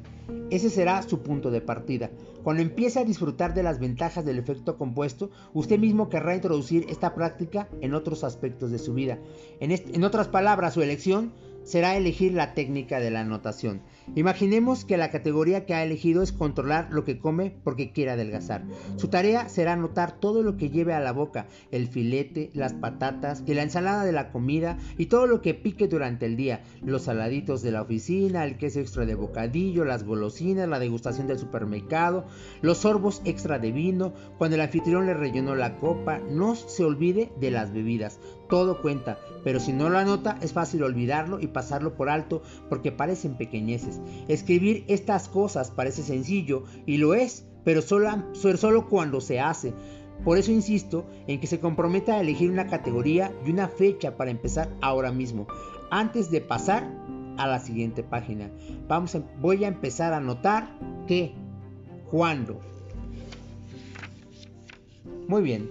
[0.50, 2.10] Ese será su punto de partida.
[2.44, 7.14] Cuando empiece a disfrutar de las ventajas del efecto compuesto, usted mismo querrá introducir esta
[7.14, 9.18] práctica en otros aspectos de su vida.
[9.60, 11.32] En, otras palabras, su elección
[11.64, 13.82] será elegir la técnica de la anotación.
[14.14, 18.64] Imaginemos que la categoría que ha elegido es controlar lo que come porque quiere adelgazar.
[18.96, 23.42] Su tarea será anotar todo lo que lleve a la boca, el filete, las patatas
[23.46, 27.02] y la ensalada de la comida y todo lo que pique durante el día, los
[27.02, 32.26] saladitos de la oficina, el queso extra de bocadillo, las golosinas, la degustación del supermercado,
[32.60, 37.32] los sorbos extra de vino, cuando el anfitrión le rellenó la copa, no se olvide
[37.40, 38.20] de las bebidas.
[38.54, 42.92] Todo cuenta, pero si no lo anota es fácil olvidarlo y pasarlo por alto porque
[42.92, 44.00] parecen pequeñeces.
[44.28, 49.74] Escribir estas cosas parece sencillo y lo es, pero solo, solo cuando se hace.
[50.22, 54.30] Por eso insisto en que se comprometa a elegir una categoría y una fecha para
[54.30, 55.48] empezar ahora mismo,
[55.90, 56.88] antes de pasar
[57.36, 58.52] a la siguiente página.
[58.86, 61.34] Vamos voy a empezar a anotar qué,
[62.08, 62.60] cuándo.
[65.26, 65.68] Muy bien.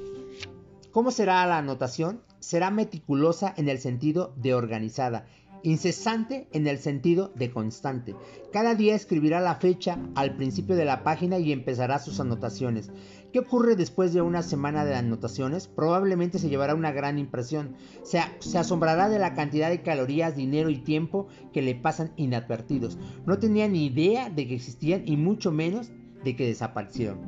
[0.92, 2.20] ¿Cómo será la anotación?
[2.44, 5.26] Será meticulosa en el sentido de organizada
[5.64, 8.16] incesante en el sentido de constante.
[8.52, 12.92] Cada día escribirá la fecha al principio de la página y empezará sus anotaciones.
[13.32, 15.68] ¿Qué ocurre después de una semana de anotaciones?
[15.68, 17.76] Probablemente se llevará una gran impresión.
[18.04, 18.20] Se,
[18.58, 23.00] asombrará de la cantidad de calorías, dinero y tiempo que le pasan inadvertidos.
[23.26, 25.92] No tenía ni idea de que existían y mucho menos
[26.24, 27.20] de que desaparecieron.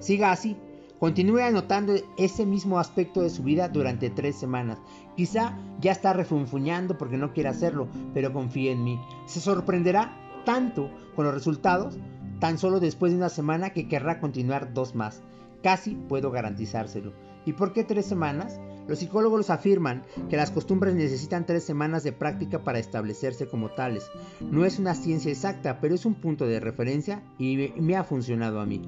[0.00, 0.56] Siga así.
[1.00, 4.78] Continúe anotando ese mismo aspecto de su vida durante tres semanas.
[5.16, 9.00] Quizá ya está refunfuñando porque no quiere hacerlo, pero confíe en mí.
[9.24, 11.96] Se sorprenderá tanto con los resultados
[12.38, 15.22] tan solo después de una semana que querrá continuar dos más.
[15.62, 17.14] Casi puedo garantizárselo.
[17.46, 18.60] ¿Y por qué tres semanas?
[18.86, 24.10] Los psicólogos afirman que las costumbres necesitan tres semanas de práctica para establecerse como tales.
[24.50, 28.60] No es una ciencia exacta, pero es un punto de referencia y me ha funcionado
[28.60, 28.82] a mí.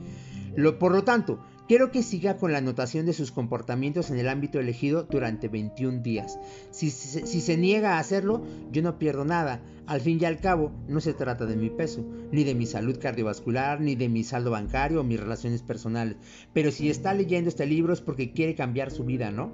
[0.79, 4.59] Por lo tanto, Quiero que siga con la anotación de sus comportamientos en el ámbito
[4.59, 6.39] elegido durante 21 días.
[6.71, 9.63] Si, se niega a hacerlo, yo no pierdo nada.
[9.87, 12.99] Al fin y al cabo, no se trata de mi peso, ni de mi salud
[13.01, 16.17] cardiovascular, ni de mi saldo bancario o mis relaciones personales.
[16.53, 19.53] Pero si está leyendo este libro es porque quiere cambiar su vida, ¿no?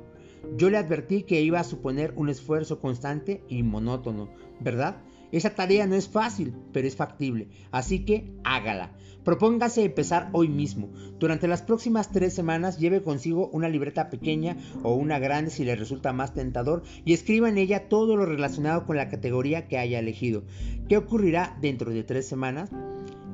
[0.57, 5.03] Yo le advertí que iba a suponer un esfuerzo constante y monótono, ¿verdad?
[5.33, 8.93] Esa tarea no es fácil, pero es factible, así que hágala.
[9.25, 10.91] Propóngase empezar hoy mismo.
[11.19, 15.77] Durante las próximas tres semanas lleve consigo una libreta pequeña o una grande si le
[15.77, 19.99] resulta más tentador y escriba en ella todo lo relacionado con la categoría que haya
[19.99, 20.45] elegido.
[20.89, 22.71] ¿Qué ocurrirá dentro de tres semanas?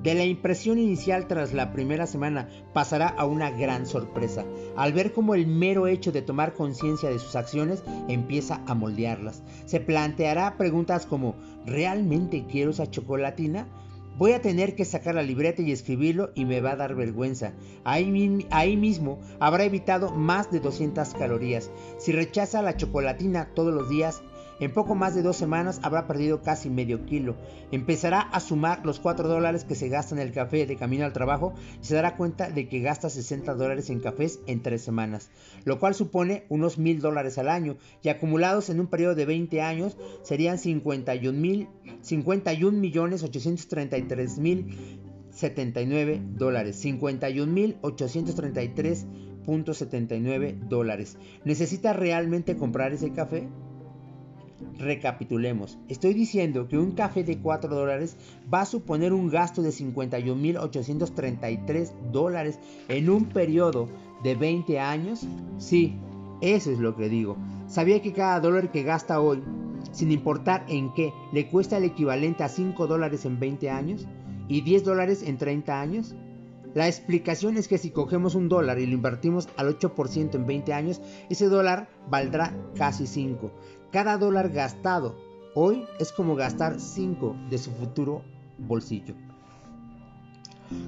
[0.04, 4.44] De la impresión inicial tras la primera semana pasará a una gran sorpresa,
[4.76, 9.42] al ver cómo el mero hecho de tomar conciencia de sus acciones empieza a moldearlas.
[9.64, 13.66] Se planteará preguntas como ¿realmente quiero esa chocolatina?
[14.18, 17.54] Voy a tener que sacar la libreta y escribirlo y me va a dar vergüenza.
[17.84, 21.70] Ahí, ahí, mismo habrá evitado más de 200 calorías.
[21.96, 24.22] Si rechaza la chocolatina todos los días,
[24.60, 27.36] en poco más de dos semanas habrá perdido casi medio kilo.
[27.72, 31.12] Empezará a sumar los 4 dólares que se gasta en el café de camino al
[31.12, 35.30] trabajo y se dará cuenta de que gasta 60 dólares en cafés en tres semanas,
[35.64, 39.62] lo cual supone unos mil dólares al año y acumulados en un periodo de 20
[39.62, 41.68] años serían 51 mil
[42.02, 51.18] 51 millones 833 mil 79 dólares 51 mil 833.79 dólares.
[51.44, 53.48] ¿Necesita realmente comprar ese café?
[54.78, 58.16] Recapitulemos, estoy diciendo que un café de 4 dólares
[58.52, 62.58] va a suponer un gasto de 51.833 dólares
[62.88, 63.88] en un periodo
[64.24, 65.24] de 20 años.
[65.58, 65.94] Sí,
[66.40, 67.37] eso es lo que digo.
[67.68, 69.44] ¿Sabía que cada dólar que gasta hoy,
[69.92, 74.08] sin importar en qué, le cuesta el equivalente a 5 dólares en 20 años
[74.48, 76.16] y 10 dólares en 30 años?
[76.74, 80.72] La explicación es que si cogemos un dólar y lo invertimos al 8% en 20
[80.72, 83.52] años, ese dólar valdrá casi 5.
[83.94, 85.14] Cada dólar gastado
[85.54, 88.24] hoy es como gastar 5 de su futuro
[88.59, 89.14] bolsillo.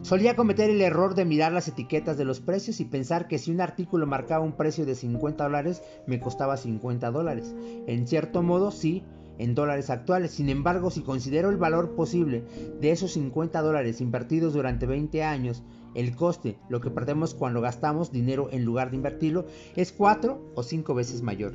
[0.02, 3.52] Solía cometer el error de mirar las etiquetas de los precios y pensar que si
[3.52, 7.54] un artículo marcaba un precio de 50 dólares, me costaba 50 dólares.
[7.86, 9.04] En cierto modo, sí,
[9.38, 10.32] en dólares actuales.
[10.32, 12.42] Sin embargo, si considero el valor posible
[12.80, 15.62] de esos 50 dólares invertidos durante 20 años,
[15.94, 20.62] el coste, lo que perdemos cuando gastamos dinero en lugar de invertirlo, es 4 o
[20.64, 21.54] 5 veces mayor.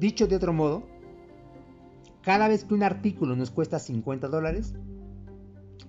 [0.00, 0.82] Dicho de otro modo,
[2.22, 4.74] cada vez que un artículo nos cuesta 50 dólares,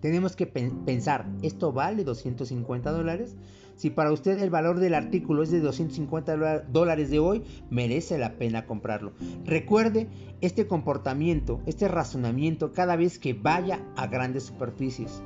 [0.01, 3.37] tenemos que pensar, ¿esto vale 250 dólares?
[3.77, 8.33] Si para usted el valor del artículo es de 250 dólares de hoy, merece la
[8.33, 9.13] pena comprarlo.
[9.45, 10.09] Recuerde
[10.41, 15.23] este comportamiento, este razonamiento cada vez que vaya a grandes superficies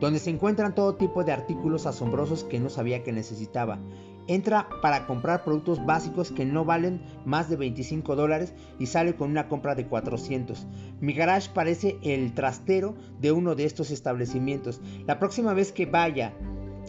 [0.00, 3.78] donde se encuentran todo tipo de artículos asombrosos que no sabía que necesitaba.
[4.26, 9.30] Entra para comprar productos básicos que no valen más de 25 dólares y sale con
[9.30, 10.66] una compra de 400.
[11.00, 14.80] Mi garage parece el trastero de uno de estos establecimientos.
[15.06, 16.32] La próxima vez que vaya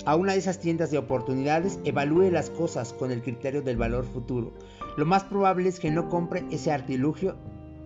[0.05, 4.05] a una de esas tiendas de oportunidades, evalúe las cosas con el criterio del valor
[4.05, 4.53] futuro.
[4.97, 7.35] Lo más probable es que no compre ese artilugio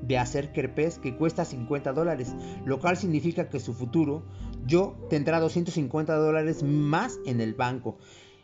[0.02, 2.34] de hacer crepes que cuesta 50 dólares,
[2.66, 4.24] lo cual significa que su futuro
[4.66, 7.98] yo tendrá 250 dólares más en el banco.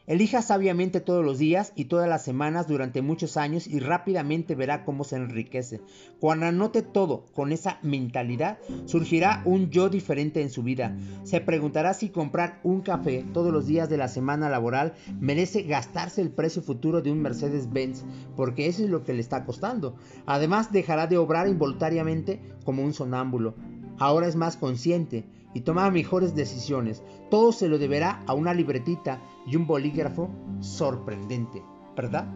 [0.07, 4.85] Elija sabiamente todos los días y todas las semanas durante muchos años y rápidamente verá
[4.85, 5.81] cómo se enriquece.
[6.19, 10.95] Cuando anote todo con esa mentalidad, surgirá un yo diferente en su vida.
[11.23, 16.21] Se preguntará si comprar un café todos los días de la semana laboral merece gastarse
[16.21, 18.03] el precio futuro de un Mercedes-Benz,
[18.35, 19.95] porque eso es lo que le está costando.
[20.27, 23.55] Además, dejará de obrar involuntariamente como un sonámbulo.
[23.97, 25.23] Ahora es más consciente
[25.55, 27.01] y toma mejores decisiones.
[27.31, 31.63] Todo se lo deberá a una libretita y un bolígrafo sorprendente,
[31.95, 32.27] ¿verdad?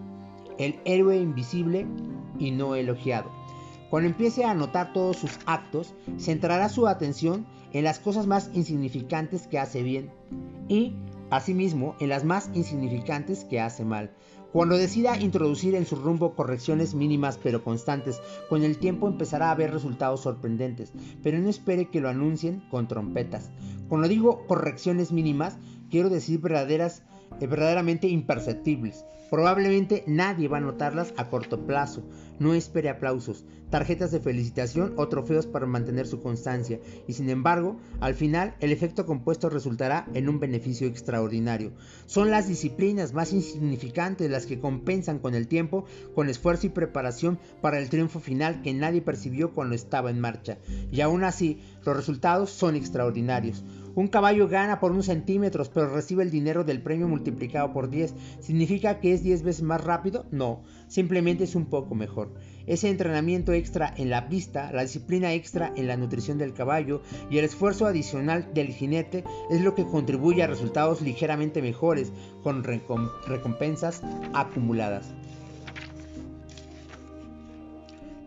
[0.57, 1.85] El héroe invisible
[2.39, 3.29] y no elogiado.
[3.89, 9.47] Cuando empiece a anotar todos sus actos, centrará su atención en las cosas más insignificantes
[9.47, 10.11] que hace bien
[10.67, 10.95] y
[11.29, 14.11] asimismo en las más insignificantes que hace mal.
[14.51, 18.19] Cuando decida introducir en su rumbo correcciones mínimas pero constantes,
[18.49, 20.91] con el tiempo empezará a ver resultados sorprendentes,
[21.21, 23.51] pero no espere que lo anuncien con trompetas.
[23.87, 25.57] Cuando digo correcciones mínimas,
[25.91, 27.03] quiero decir verdaderas,
[27.39, 29.05] eh, verdaderamente imperceptibles.
[29.29, 32.01] Probablemente nadie va a notarlas a corto plazo.
[32.39, 36.79] No espere aplausos, tarjetas de felicitación o trofeos para mantener su constancia.
[37.07, 41.73] Y sin embargo, al final el efecto compuesto resultará en un beneficio extraordinario.
[42.05, 45.85] Son las disciplinas más insignificantes las que compensan con el tiempo,
[46.15, 50.57] con esfuerzo y preparación para el triunfo final que nadie percibió cuando estaba en marcha.
[50.91, 53.63] Y aún así, los resultados son extraordinarios.
[53.99, 58.15] Un caballo gana por unos centímetros, pero recibe el dinero del premio multiplicado por 10.
[58.39, 60.25] ¿Significa que es 10 veces más rápido?
[60.31, 62.33] No, simplemente es un poco mejor.
[62.65, 67.39] Ese entrenamiento extra en la pista, la disciplina extra en la nutrición del caballo y
[67.39, 74.01] el esfuerzo adicional del jinete es lo que contribuye a resultados ligeramente mejores con recompensas
[74.33, 75.13] acumuladas.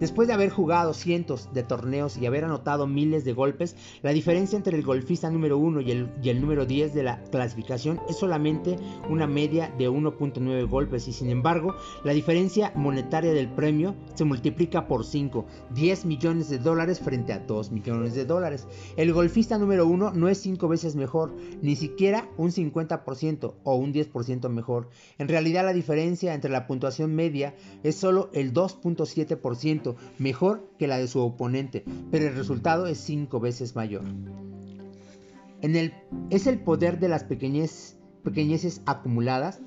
[0.03, 4.57] Después de haber jugado cientos de torneos y haber anotado miles de golpes, la diferencia
[4.57, 8.77] entre el golfista número 1 y el, número 10 de la clasificación es solamente
[9.09, 14.89] una media de 1.9 golpes y sin embargo la diferencia monetaria del premio se multiplica
[14.89, 18.67] por 5, 10 millones de dólares frente a 2 millones de dólares.
[18.97, 21.33] El golfista número 1 no es 5 veces mejor,
[21.63, 24.89] ni siquiera un 50% o un 10% mejor.
[25.19, 30.99] En realidad la diferencia entre la puntuación media es solo el 2.7% mejor que la
[30.99, 34.03] de su oponente, pero el resultado es cinco veces mayor.
[36.31, 39.61] Es el poder de las pequeñeces acumuladas.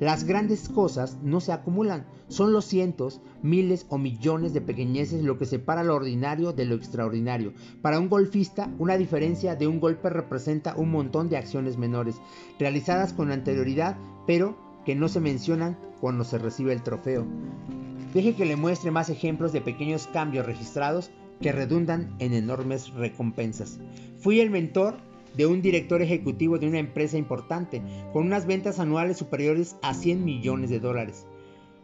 [0.00, 5.38] Las grandes cosas no se acumulan, son los cientos, miles o millones de pequeñeces lo
[5.38, 7.52] que separa lo ordinario de lo extraordinario.
[7.82, 12.16] Para un golfista, una diferencia de un golpe representa un montón de acciones menores,
[12.58, 14.56] realizadas con anterioridad, pero
[14.86, 17.26] que no se mencionan cuando se recibe el trofeo.
[18.12, 21.10] Deje que le muestre más ejemplos de pequeños cambios registrados
[21.40, 23.80] que redundan en enormes recompensas.
[24.18, 24.96] Fui el mentor
[25.36, 27.82] de un director ejecutivo de una empresa importante,
[28.12, 31.26] con unas ventas anuales superiores a 100 millones de dólares.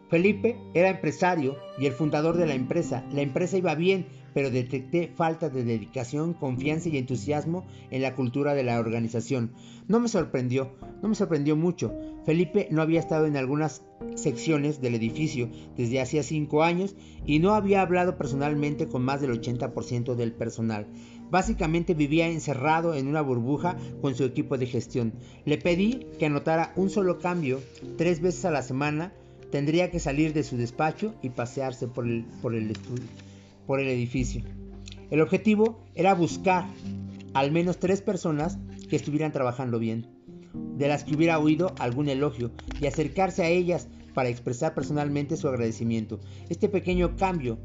[0.09, 3.05] Felipe era empresario y el fundador de la empresa.
[3.11, 8.55] La empresa iba bien, pero detecté falta de dedicación, confianza y entusiasmo en la cultura
[8.55, 9.51] de la organización.
[9.87, 10.71] No me sorprendió,
[11.01, 11.93] no me sorprendió mucho.
[12.29, 13.81] Felipe no había estado en algunas
[14.13, 19.31] secciones del edificio desde hacía cinco años y no había hablado personalmente con más del
[19.31, 20.85] 80% del personal.
[21.31, 25.13] Básicamente vivía encerrado en una burbuja con su equipo de gestión.
[25.45, 27.61] Le pedí que anotara un solo cambio
[27.97, 29.11] tres veces a la semana.
[29.49, 32.77] Tendría que salir de su despacho y pasearse por el, por el
[33.65, 34.43] por el edificio.
[35.09, 36.67] El objetivo era buscar
[37.33, 40.18] al menos tres personas que estuvieran trabajando bien,
[40.77, 45.47] de las que hubiera oído algún elogio, y acercarse a ellas para expresar personalmente su
[45.47, 46.19] agradecimiento.
[46.49, 47.57] Este pequeño cambio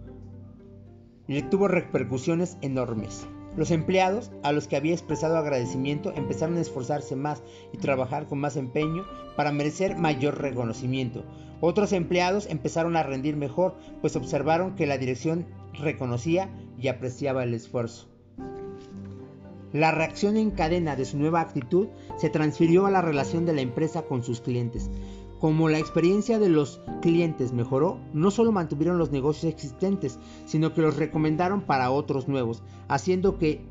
[1.26, 3.26] le tuvo repercusiones enormes.
[3.57, 7.42] Los empleados, a los que había expresado agradecimiento, empezaron a esforzarse más
[7.72, 9.05] y trabajar con más empeño
[9.36, 11.24] para merecer mayor reconocimiento.
[11.61, 17.55] Otros empleados empezaron a rendir mejor, pues observaron que la dirección reconocía y apreciaba el
[17.55, 18.14] esfuerzo.
[19.75, 23.61] La reacción en cadena de su nueva actitud se transfirió a la relación de la
[23.61, 24.89] empresa con sus clientes.
[25.41, 30.81] Como la experiencia de los clientes mejoró, no solo mantuvieron los negocios existentes, sino que
[30.81, 33.66] los recomendaron para otros nuevos, haciendo que,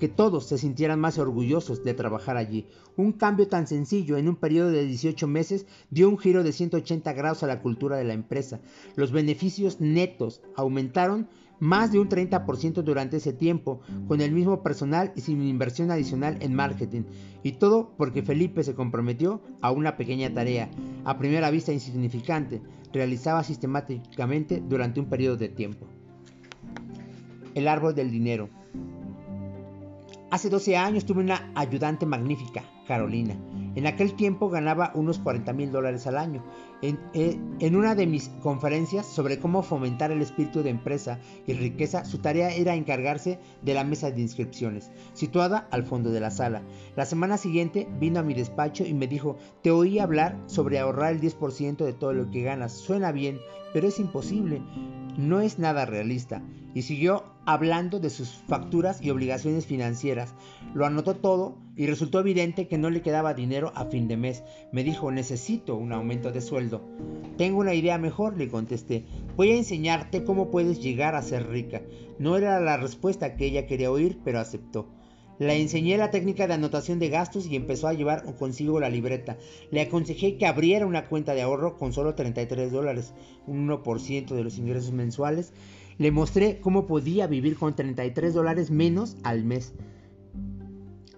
[0.00, 2.66] que todos se sintieran más orgullosos de trabajar allí.
[2.96, 7.12] Un cambio tan sencillo en un periodo de 18 meses dio un giro de 180
[7.12, 8.60] grados a la cultura de la empresa.
[8.96, 11.28] Los beneficios netos aumentaron
[11.60, 16.38] más de un 30% durante ese tiempo, con el mismo personal y sin inversión adicional
[16.40, 17.02] en marketing.
[17.42, 20.70] Y todo porque Felipe se comprometió a una pequeña tarea,
[21.04, 25.86] a primera vista insignificante, realizaba sistemáticamente durante un periodo de tiempo.
[27.54, 28.48] El árbol del dinero.
[30.30, 33.34] Hace 12 años tuve una ayudante magnífica, Carolina.
[33.74, 36.44] En aquel tiempo ganaba unos 40 mil dólares al año.
[36.82, 42.06] Eh, en, una de mis conferencias sobre cómo fomentar el espíritu de empresa y riqueza,
[42.06, 46.62] su tarea era encargarse de la mesa de inscripciones, situada al fondo de la sala.
[46.96, 51.12] La semana siguiente vino a mi despacho y me dijo, te oí hablar sobre ahorrar
[51.12, 52.72] el 10% de todo lo que ganas.
[52.72, 53.40] Suena bien,
[53.74, 54.62] pero es imposible.
[55.18, 56.42] No es nada realista
[56.74, 60.34] y siguió hablando de sus facturas y obligaciones financieras.
[60.74, 64.44] Lo anotó todo y resultó evidente que no le quedaba dinero a fin de mes.
[64.72, 66.69] Me dijo, necesito un aumento de sueldo.
[67.36, 69.04] Tengo una idea mejor, le contesté.
[69.36, 71.82] Voy a enseñarte cómo puedes llegar a ser rica.
[72.18, 74.86] No era la respuesta que ella quería oír, pero aceptó.
[75.38, 79.38] Le enseñé la técnica de anotación de gastos y empezó a llevar consigo la libreta.
[79.70, 83.14] Le aconsejé que abriera una cuenta de ahorro con solo 33 dólares,
[83.46, 85.54] un 1% de los ingresos mensuales.
[85.96, 89.72] Le mostré cómo podía vivir con 33 dólares menos al mes.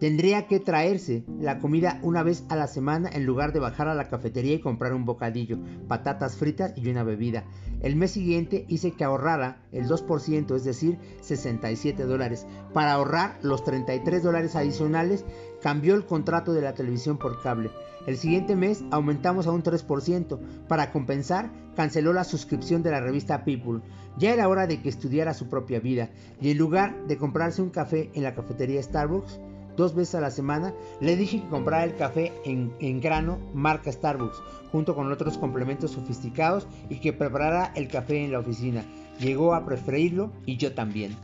[0.03, 3.94] Tendría que traerse la comida una vez a la semana en lugar de bajar a
[3.94, 7.44] la cafetería y comprar un bocadillo, patatas fritas y una bebida.
[7.82, 12.48] El mes siguiente hice que ahorrara el 2%, es decir, 67 dólares.
[12.72, 15.24] Para ahorrar los 33 dólares adicionales,
[15.62, 17.70] cambió el contrato de la televisión por cable.
[18.05, 20.66] El siguiente mes aumentamos a un 3%.
[20.66, 23.82] Para compensar, canceló la suscripción de la revista People.
[24.18, 27.70] Ya era hora de que estudiara su propia vida y en lugar de comprarse un
[27.70, 29.40] café en la cafetería Starbucks,
[29.77, 33.91] dos veces a la semana, le dije que comprara el café en, en, grano marca
[33.91, 38.85] Starbucks, junto con otros complementos sofisticados y que preparara el café en la oficina.
[39.18, 41.16] Llegó a preferirlo y yo también.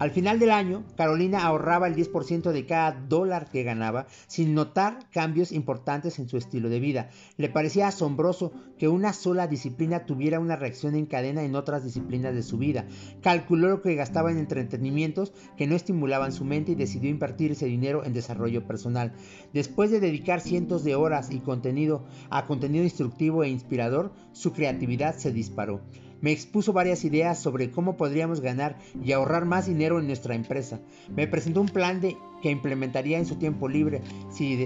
[0.00, 4.98] Al final del año, Carolina ahorraba el 10% de cada dólar que ganaba sin notar
[5.10, 7.10] cambios importantes en su estilo de vida.
[7.36, 12.34] Le parecía asombroso que una sola disciplina tuviera una reacción en cadena en otras disciplinas
[12.34, 12.86] de su vida.
[13.20, 17.66] Calculó lo que gastaba en entretenimientos que no estimulaban su mente y decidió invertir ese
[17.66, 19.12] dinero en desarrollo personal.
[19.52, 25.14] Después de dedicar cientos de horas y contenido a contenido instructivo e inspirador, su creatividad
[25.14, 25.82] se disparó.
[26.20, 30.80] Me expuso varias ideas sobre cómo podríamos ganar y ahorrar más dinero en nuestra empresa.
[31.14, 34.56] Me presentó un plan de, que implementaría en su tiempo libre si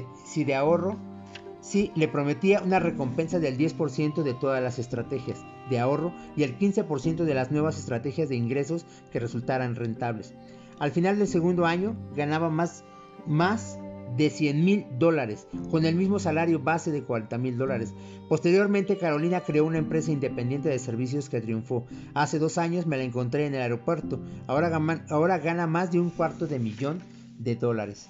[0.44, 0.96] de, ahorro,
[1.61, 6.59] si le prometía una recompensa del 10% de todas las estrategias de ahorro y el
[6.59, 10.34] 15% de las nuevas estrategias de ingresos que resultaran rentables.
[10.78, 12.84] Al final del segundo año ganaba más,
[13.26, 13.78] más
[14.16, 17.94] de 100 mil dólares, con el mismo salario base de 40 mil dólares.
[18.28, 21.86] Posteriormente, Carolina creó una empresa independiente de servicios que triunfó.
[22.14, 24.20] Hace dos años me la encontré en el aeropuerto.
[24.46, 27.00] Ahora, gana, ahora gana más de un cuarto de millón
[27.38, 28.09] de dólares.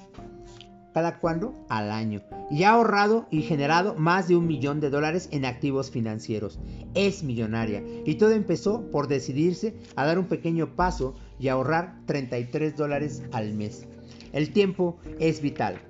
[0.94, 1.52] ¿Cada cuándo?
[1.68, 2.22] Al año.
[2.52, 6.60] Y ha ahorrado y generado más de un millón de dólares en activos financieros.
[6.94, 7.82] Es millonaria.
[8.04, 13.54] Y todo empezó por decidirse a dar un pequeño paso y ahorrar 33 dólares al
[13.54, 13.88] mes.
[14.34, 15.80] El tiempo es vital.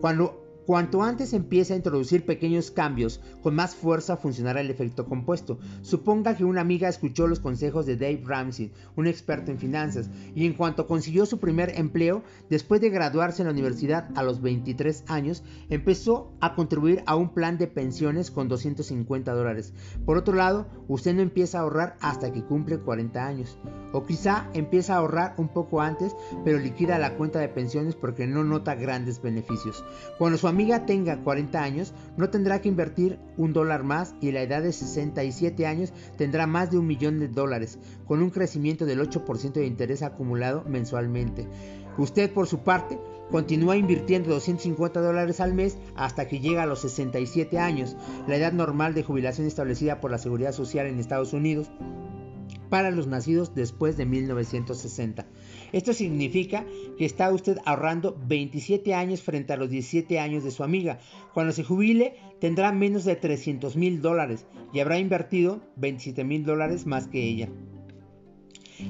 [0.00, 0.39] Cuando,
[0.70, 5.58] cuanto antes empiece a introducir pequeños cambios, con más fuerza funcionará el efecto compuesto.
[5.82, 10.46] Suponga que una amiga escuchó los consejos de Dave Ramsey, un experto en finanzas, y
[10.46, 15.06] en cuanto consiguió su primer empleo, después de graduarse en la universidad a los 23
[15.08, 19.74] años, empezó a contribuir a un plan de pensiones con 250 dólares.
[20.06, 23.58] Por otro lado, usted no empieza a ahorrar hasta que cumple 40 años.
[23.92, 26.14] O quizá empieza a ahorrar un poco antes,
[26.44, 29.84] pero liquida la cuenta de pensiones porque no nota grandes beneficios.
[30.16, 34.42] Cuando su amiga tenga 40 años, no tendrá que invertir un dólar más y la
[34.42, 39.00] edad de 67 años tendrá más de un millón de dólares, con un crecimiento del
[39.00, 41.46] 8% de interés acumulado mensualmente.
[41.96, 42.98] Usted, por su parte,
[43.30, 47.96] continúa invirtiendo 250 dólares al mes hasta que llega a los 67 años,
[48.28, 51.70] la edad normal de jubilación establecida por la Seguridad Social en Estados Unidos
[52.68, 55.26] para los nacidos después de 1960.
[55.72, 56.64] Esto significa
[56.98, 60.98] que está usted ahorrando 27 años frente a los 17 años de su amiga.
[61.34, 66.86] Cuando se jubile tendrá menos de 300 mil dólares y habrá invertido 27 mil dólares
[66.86, 67.48] más que ella.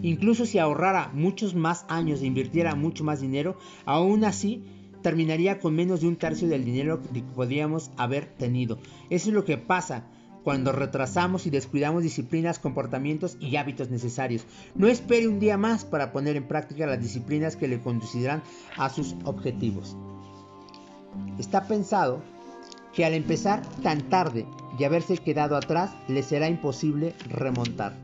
[0.02, 4.62] Incluso si ahorrara muchos más años e invirtiera mucho más dinero, aún así
[5.02, 8.78] terminaría con menos de un tercio del dinero que podríamos haber tenido.
[9.08, 10.06] Eso es lo que pasa
[10.44, 14.44] cuando retrasamos y descuidamos disciplinas, comportamientos y hábitos necesarios.
[14.74, 18.42] No espere un día más para poner en práctica las disciplinas que le conducirán
[18.76, 19.96] a sus objetivos.
[21.38, 22.22] Está pensado
[22.94, 24.46] que al empezar tan tarde
[24.78, 27.94] y haberse quedado atrás, le será imposible remontar.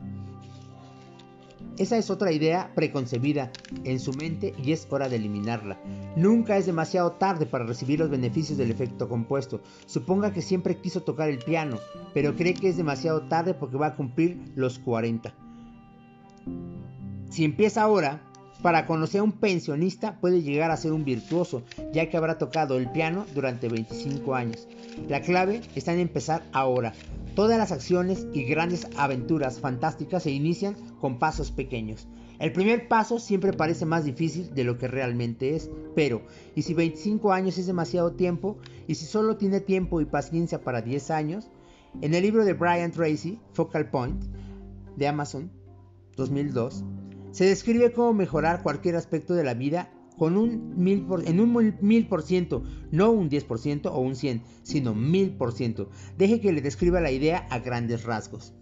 [1.77, 3.51] Esa es otra idea preconcebida
[3.83, 5.79] en su mente y es hora de eliminarla.
[6.15, 9.61] Nunca es demasiado tarde para recibir los beneficios del efecto compuesto.
[9.85, 11.77] Suponga que siempre quiso tocar el piano,
[12.15, 15.33] pero cree que es demasiado tarde porque va a cumplir los 40.
[17.29, 18.21] Si empieza ahora,
[18.67, 21.63] para conocer a un pensionista puede llegar a ser un virtuoso,
[21.93, 24.67] ya que habrá tocado el piano durante 25 años.
[25.07, 26.91] La clave está en empezar ahora.
[27.33, 32.09] Todas las acciones y grandes aventuras fantásticas se inician con pasos pequeños.
[32.39, 36.73] El primer paso siempre parece más difícil de lo que realmente es, pero ¿y si
[36.73, 38.57] 25 años es demasiado tiempo?
[38.85, 41.49] ¿Y si solo tiene tiempo y paciencia para 10 años?
[42.01, 44.25] En el libro de Brian Tracy, Focal Point,
[44.97, 45.53] de Amazon,
[46.17, 46.83] 2002,
[47.37, 51.75] se describe cómo mejorar cualquier aspecto de la vida con un mil por, en un
[51.81, 55.91] mil por ciento, no un 10% o un 100, sino mil por ciento.
[56.17, 58.55] Deje que le describa la idea a grandes rasgos.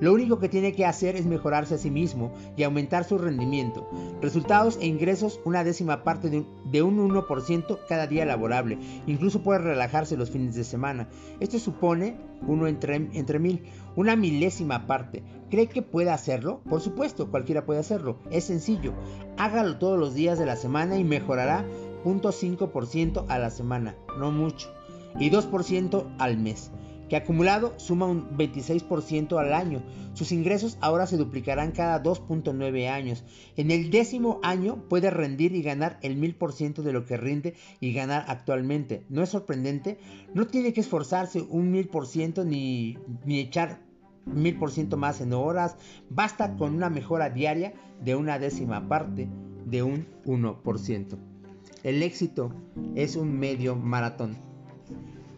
[0.00, 3.88] Lo único que tiene que hacer es mejorarse a sí mismo y aumentar su rendimiento.
[4.22, 8.78] Resultados e ingresos una décima parte de un, 1% cada día laborable.
[9.06, 11.08] Incluso puede relajarse los fines de semana.
[11.38, 13.62] Esto supone uno entre, entre mil,
[13.96, 15.22] una milésima parte.
[15.50, 16.60] ¿Cree que puede hacerlo?
[16.68, 18.18] Por supuesto, cualquiera puede hacerlo.
[18.30, 18.94] Es sencillo.
[19.36, 21.64] Hágalo todos los días de la semana y mejorará
[22.04, 24.72] 0.5% a la semana, no mucho,
[25.18, 26.70] y 2% al mes
[27.10, 29.82] que acumulado suma un 26% al año.
[30.14, 33.24] Sus ingresos ahora se duplicarán cada 2.9 años.
[33.56, 37.92] En el décimo año puede rendir y ganar el 1000% de lo que rinde y
[37.92, 39.04] ganar actualmente.
[39.08, 39.98] ¿No es sorprendente?
[40.34, 43.80] No tiene que esforzarse un 1000% ni, ni echar
[44.26, 45.76] 1000% más en horas.
[46.10, 49.28] Basta con una mejora diaria de una décima parte
[49.66, 51.18] de un 1%.
[51.82, 52.54] El éxito
[52.94, 54.49] es un medio maratón.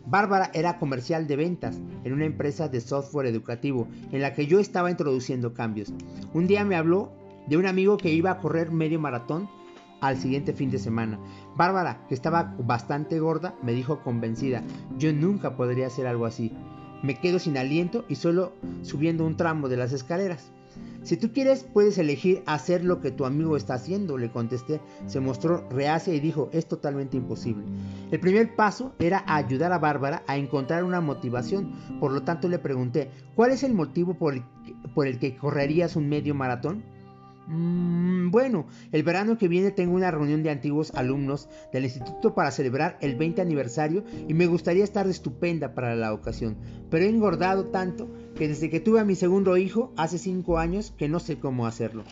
[0.06, 4.58] Bárbara era comercial de ventas en una empresa de software educativo en la que yo
[4.58, 5.92] estaba introduciendo cambios.
[6.32, 7.12] Un día me habló
[7.46, 9.48] de un amigo que iba a correr medio maratón
[10.00, 11.18] al siguiente fin de semana.
[11.56, 14.62] Bárbara, que estaba bastante gorda, me dijo convencida,
[14.98, 16.52] yo nunca podría hacer algo así.
[17.02, 20.52] Me quedo sin aliento y solo subiendo un tramo de las escaleras.
[21.02, 24.80] Si tú quieres, puedes elegir hacer lo que tu amigo está haciendo, le contesté.
[25.06, 27.64] Se mostró reacia y dijo, es totalmente imposible.
[28.12, 31.72] El primer paso era ayudar a Bárbara a encontrar una motivación.
[31.98, 36.36] Por lo tanto, le pregunté, ¿cuál es el motivo por el, que correrías un medio
[36.36, 36.84] maratón?
[37.48, 42.52] Mm, bueno, el verano que viene tengo una reunión de antiguos alumnos del instituto para
[42.52, 46.56] celebrar el 20 aniversario y me gustaría estar estupenda para la ocasión,
[46.88, 50.92] pero he engordado tanto que desde que tuve a mi segundo hijo hace 5 años
[50.96, 52.04] que no sé cómo hacerlo.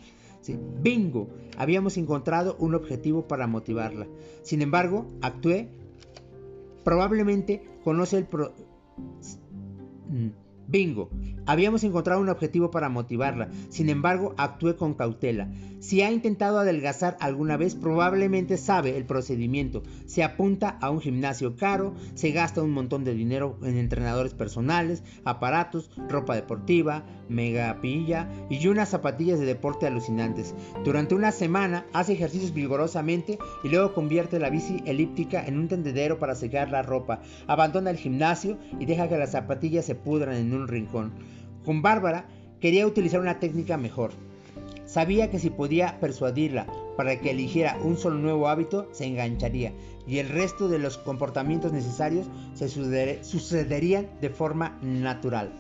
[0.83, 4.07] bingo, habíamos encontrado un objetivo para motivarla.
[4.43, 5.69] Sin embargo, actué.
[6.85, 8.25] Probablemente conoce el...
[8.25, 8.53] Pro...
[10.09, 10.29] Mm,
[10.67, 11.11] Bingo,
[11.51, 15.49] habíamos encontrado un objetivo para motivarla, sin embargo actué con cautela.
[15.81, 19.83] Si ha intentado adelgazar alguna vez, probablemente sabe el procedimiento.
[20.07, 25.03] Se apunta a un gimnasio caro, se gasta un montón de dinero en entrenadores personales,
[25.25, 30.55] aparatos, ropa deportiva, mega pilla y unas zapatillas de deporte alucinantes.
[30.85, 36.21] Durante una semana hace ejercicios vigorosamente y luego convierte la bici elíptica en un tendedero
[36.21, 37.23] para secar la ropa.
[37.49, 41.40] Abandona el gimnasio y deja que las zapatillas se pudran en un rincón.
[41.65, 42.27] Con Bárbara
[42.61, 44.13] quería utilizar una técnica mejor.
[44.87, 49.73] Sabía que si podía persuadirla para que eligiera un solo nuevo hábito, se engancharía
[50.07, 55.53] y el resto de los comportamientos necesarios se sucederían de forma natural.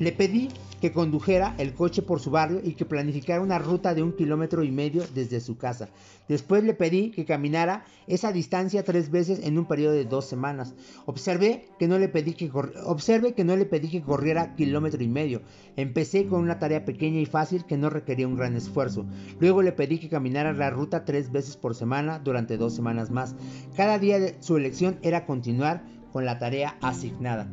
[0.00, 0.48] Le pedí
[0.80, 4.64] que condujera el coche por su barrio y que planificara una ruta de un kilómetro
[4.64, 5.90] y medio desde su casa.
[6.26, 10.72] Después le pedí que caminara esa distancia tres veces en un periodo de dos semanas.
[11.04, 12.50] Observé que no le pedí que
[12.86, 15.42] observe que no le pedí que corriera kilómetro y medio.
[15.76, 19.04] Empecé con una tarea pequeña y fácil que no requería un gran esfuerzo.
[19.38, 23.36] Luego le pedí que caminara la ruta tres veces por semana durante dos semanas más.
[23.76, 27.50] Cada día de su elección era continuar con la tarea asignada.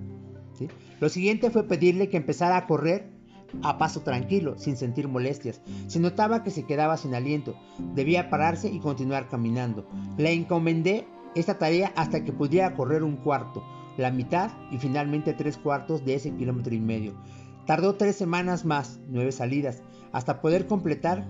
[1.00, 3.10] Lo siguiente fue pedirle que empezara a correr
[3.64, 5.62] a paso tranquilo, sin sentir molestias.
[5.88, 7.56] Se notaba que se quedaba sin aliento.
[7.96, 9.88] Debía pararse y continuar caminando.
[10.18, 13.64] Le encomendé esta tarea hasta que pudiera correr un cuarto,
[13.98, 17.14] la mitad y finalmente tres cuartos de ese kilómetro y medio.
[17.66, 21.28] Tardó tres semanas más, nueve salidas, hasta poder completar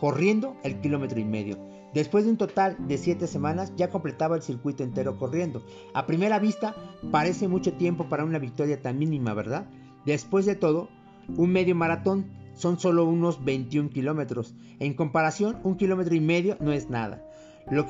[0.00, 1.58] corriendo el kilómetro y medio.
[1.94, 5.62] Después de un total de siete semanas ya completaba el circuito entero corriendo.
[5.94, 6.74] A primera vista
[7.10, 9.66] parece mucho tiempo para una victoria tan mínima, ¿verdad?
[10.04, 10.88] Después de todo,
[11.36, 14.54] un medio maratón son solo unos 21 kilómetros.
[14.80, 17.24] En comparación, un kilómetro y medio no es nada.
[17.70, 17.86] Lo,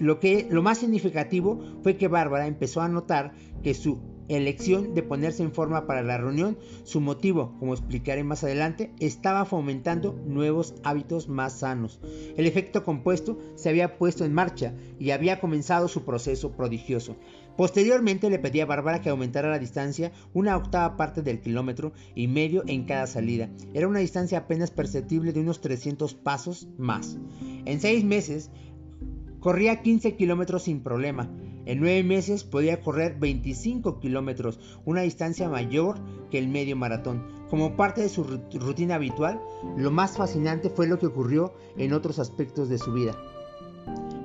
[0.00, 3.32] lo, que, lo más significativo fue que Bárbara empezó a notar
[3.62, 4.00] que su
[4.36, 9.44] elección de ponerse en forma para la reunión, su motivo, como explicaré más adelante, estaba
[9.44, 12.00] fomentando nuevos hábitos más sanos.
[12.36, 17.16] El efecto compuesto se había puesto en marcha y había comenzado su proceso prodigioso.
[17.56, 22.26] Posteriormente le pedí a Bárbara que aumentara la distancia una octava parte del kilómetro y
[22.26, 23.50] medio en cada salida.
[23.74, 27.18] Era una distancia apenas perceptible de unos 300 pasos más.
[27.66, 28.50] En seis meses
[29.40, 31.28] corría 15 kilómetros sin problema.
[31.66, 35.98] En nueve meses podía correr 25 kilómetros, una distancia mayor
[36.30, 37.22] que el medio maratón.
[37.50, 39.40] Como parte de su rutina habitual,
[39.76, 43.16] lo más fascinante fue lo que ocurrió en otros aspectos de su vida.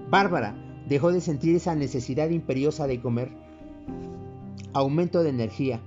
[0.10, 0.56] Bárbara
[0.88, 3.32] dejó de sentir esa necesidad imperiosa de comer.
[4.74, 5.82] Aumento de energía.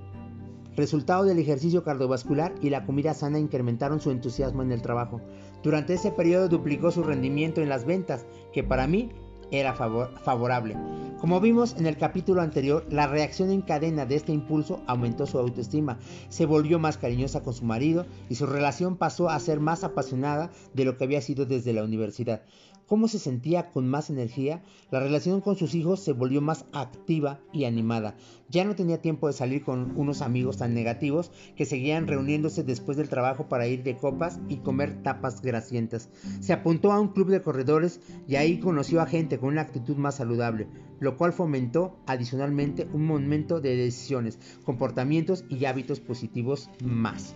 [0.77, 5.21] Resultado del ejercicio cardiovascular y la comida sana incrementaron su entusiasmo en el trabajo.
[5.63, 9.11] Durante ese periodo duplicó su rendimiento en las ventas, que para mí
[9.51, 10.77] era favorable.
[11.21, 15.39] Como vimos en el capítulo anterior, la reacción en cadena de este impulso aumentó su
[15.39, 19.83] autoestima, se volvió más cariñosa con su marido y su relación pasó a ser más
[19.83, 22.43] apasionada de lo que había sido desde la universidad
[22.89, 27.39] cómo se sentía con más energía, la relación con sus hijos se volvió más activa
[27.53, 28.17] y animada.
[28.49, 32.97] Ya no tenía tiempo de salir con unos amigos tan negativos que seguían reuniéndose después
[32.97, 36.09] del trabajo para ir de copas y comer tapas grasientas.
[36.41, 39.97] Se apuntó a un club de corredores y ahí conoció a gente con una actitud
[39.97, 40.67] más saludable,
[40.99, 47.35] lo cual fomentó adicionalmente un momento de decisiones, comportamientos y hábitos positivos más.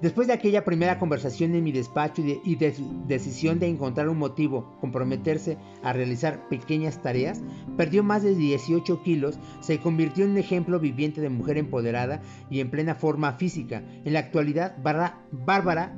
[0.00, 2.74] Después de aquella primera conversación en mi despacho y de,
[3.06, 7.42] decisión de encontrar un motivo, comprometerse a realizar pequeñas tareas,
[7.76, 12.60] perdió más de 18 kilos, se convirtió en un ejemplo viviente de mujer empoderada y
[12.60, 13.82] en plena forma física.
[14.04, 15.96] En la actualidad, Bárbara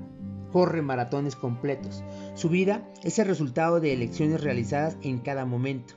[0.51, 2.03] corre maratones completos.
[2.35, 5.95] Su vida es el resultado de elecciones realizadas en cada momento.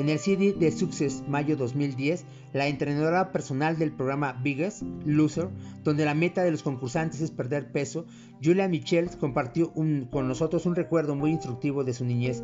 [0.00, 2.24] En el CD de Success Mayo 2010,
[2.54, 5.50] la entrenadora personal del programa Biggest Loser,
[5.84, 8.06] donde la meta de los concursantes es perder peso,
[8.42, 12.42] Julia Michels compartió con nosotros un recuerdo muy instructivo de su niñez.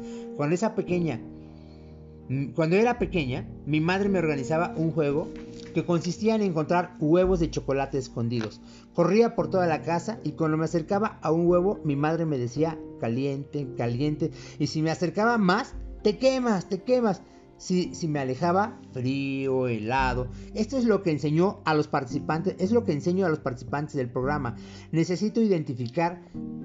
[2.28, 5.30] Mm, cuando era pequeña, mi madre me organizaba un juego
[5.72, 8.61] que consistía en encontrar huevos de chocolate escondidos.
[8.92, 12.36] Corría por toda la casa y cuando me acercaba a un huevo, mi madre me
[12.36, 17.22] decía caliente, caliente, y si me acercaba más, te quemas, te quemas
[17.59, 20.28] si, me alejaba, frío, helado.
[20.54, 23.94] Esto es lo que enseñó a los participantes, es lo que enseño a los participantes
[23.94, 24.57] del programa.
[24.92, 26.22] Necesito identificar,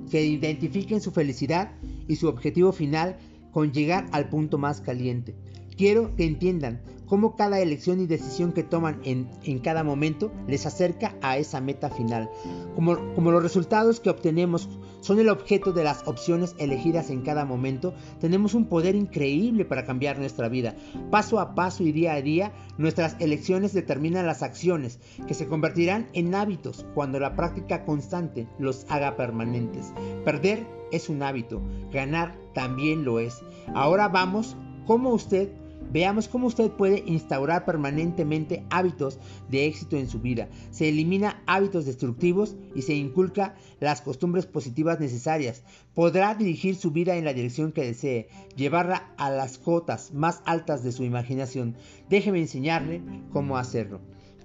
[0.09, 1.71] que identifiquen su felicidad
[2.07, 3.17] y su objetivo final
[3.51, 5.35] con llegar al punto más caliente.
[5.77, 6.81] Quiero que entiendan
[7.11, 11.89] cómo cada elección y decisión que toman en, cada momento les acerca a esa meta
[11.89, 12.29] final.
[12.73, 14.69] Como, como los resultados que obtenemos
[15.01, 19.83] son el objeto de las opciones elegidas en cada momento, tenemos un poder increíble para
[19.83, 20.73] cambiar nuestra vida.
[21.09, 26.07] Paso a paso y día a día, nuestras elecciones determinan las acciones, que se convertirán
[26.13, 29.91] en hábitos cuando la práctica constante los haga permanentes.
[30.23, 33.43] Perder es un hábito, ganar también lo es.
[33.75, 34.55] Ahora vamos,
[34.85, 35.49] como usted
[35.91, 39.19] Veamos cómo usted puede instaurar permanentemente hábitos
[39.49, 40.47] de éxito en su vida.
[40.69, 45.63] Se elimina hábitos destructivos y se inculca las costumbres positivas necesarias.
[45.93, 50.83] Podrá dirigir su vida en la dirección que desee, llevarla a las cotas más altas
[50.83, 51.75] de su imaginación.
[52.09, 53.01] Déjeme enseñarle
[53.31, 53.99] cómo hacerlo.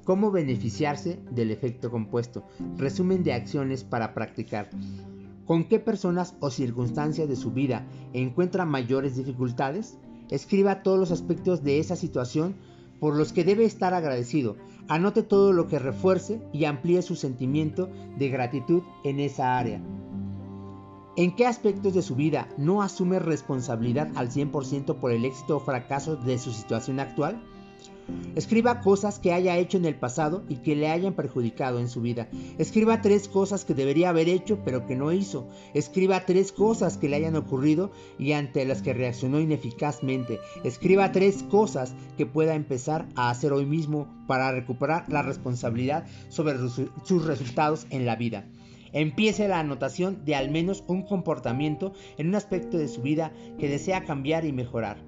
[0.05, 2.47] Cómo beneficiarse del efecto compuesto.
[2.77, 4.71] Resumen de acciones para practicar.
[5.47, 9.97] ¿Con qué personas o circunstancias de su vida encuentra mayores dificultades?
[10.31, 12.55] Escriba todos los aspectos de esa situación
[13.01, 14.57] por los que debe estar agradecido.
[14.89, 19.81] Anote todo lo que refuerce y amplíe su sentimiento de gratitud en esa área.
[21.17, 25.61] ¿En qué aspectos de su vida no asume responsabilidad al 100% por el éxito o
[25.61, 27.43] fracaso de su situación actual?
[28.35, 32.01] Escriba cosas que haya hecho en el pasado y que le hayan perjudicado en su
[32.01, 32.29] vida.
[32.59, 35.49] Escriba tres cosas que debería haber hecho pero que no hizo.
[35.75, 40.39] Escriba tres cosas que le hayan ocurrido y ante las que reaccionó ineficazmente.
[40.65, 46.59] Escriba tres cosas que pueda empezar a hacer hoy mismo para recuperar la responsabilidad sobre
[46.59, 48.47] sus resultados en la vida.
[48.93, 53.69] Empiece la anotación de al menos un comportamiento en un aspecto de su vida que
[53.69, 55.05] desea cambiar y mejorar.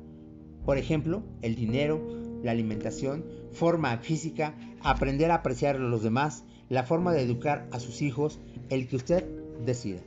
[0.64, 6.84] Por ejemplo, el dinero, la alimentación, forma física, aprender a apreciar a los demás, la
[6.84, 9.24] forma de educar a sus hijos, el que usted
[9.64, 10.00] decida.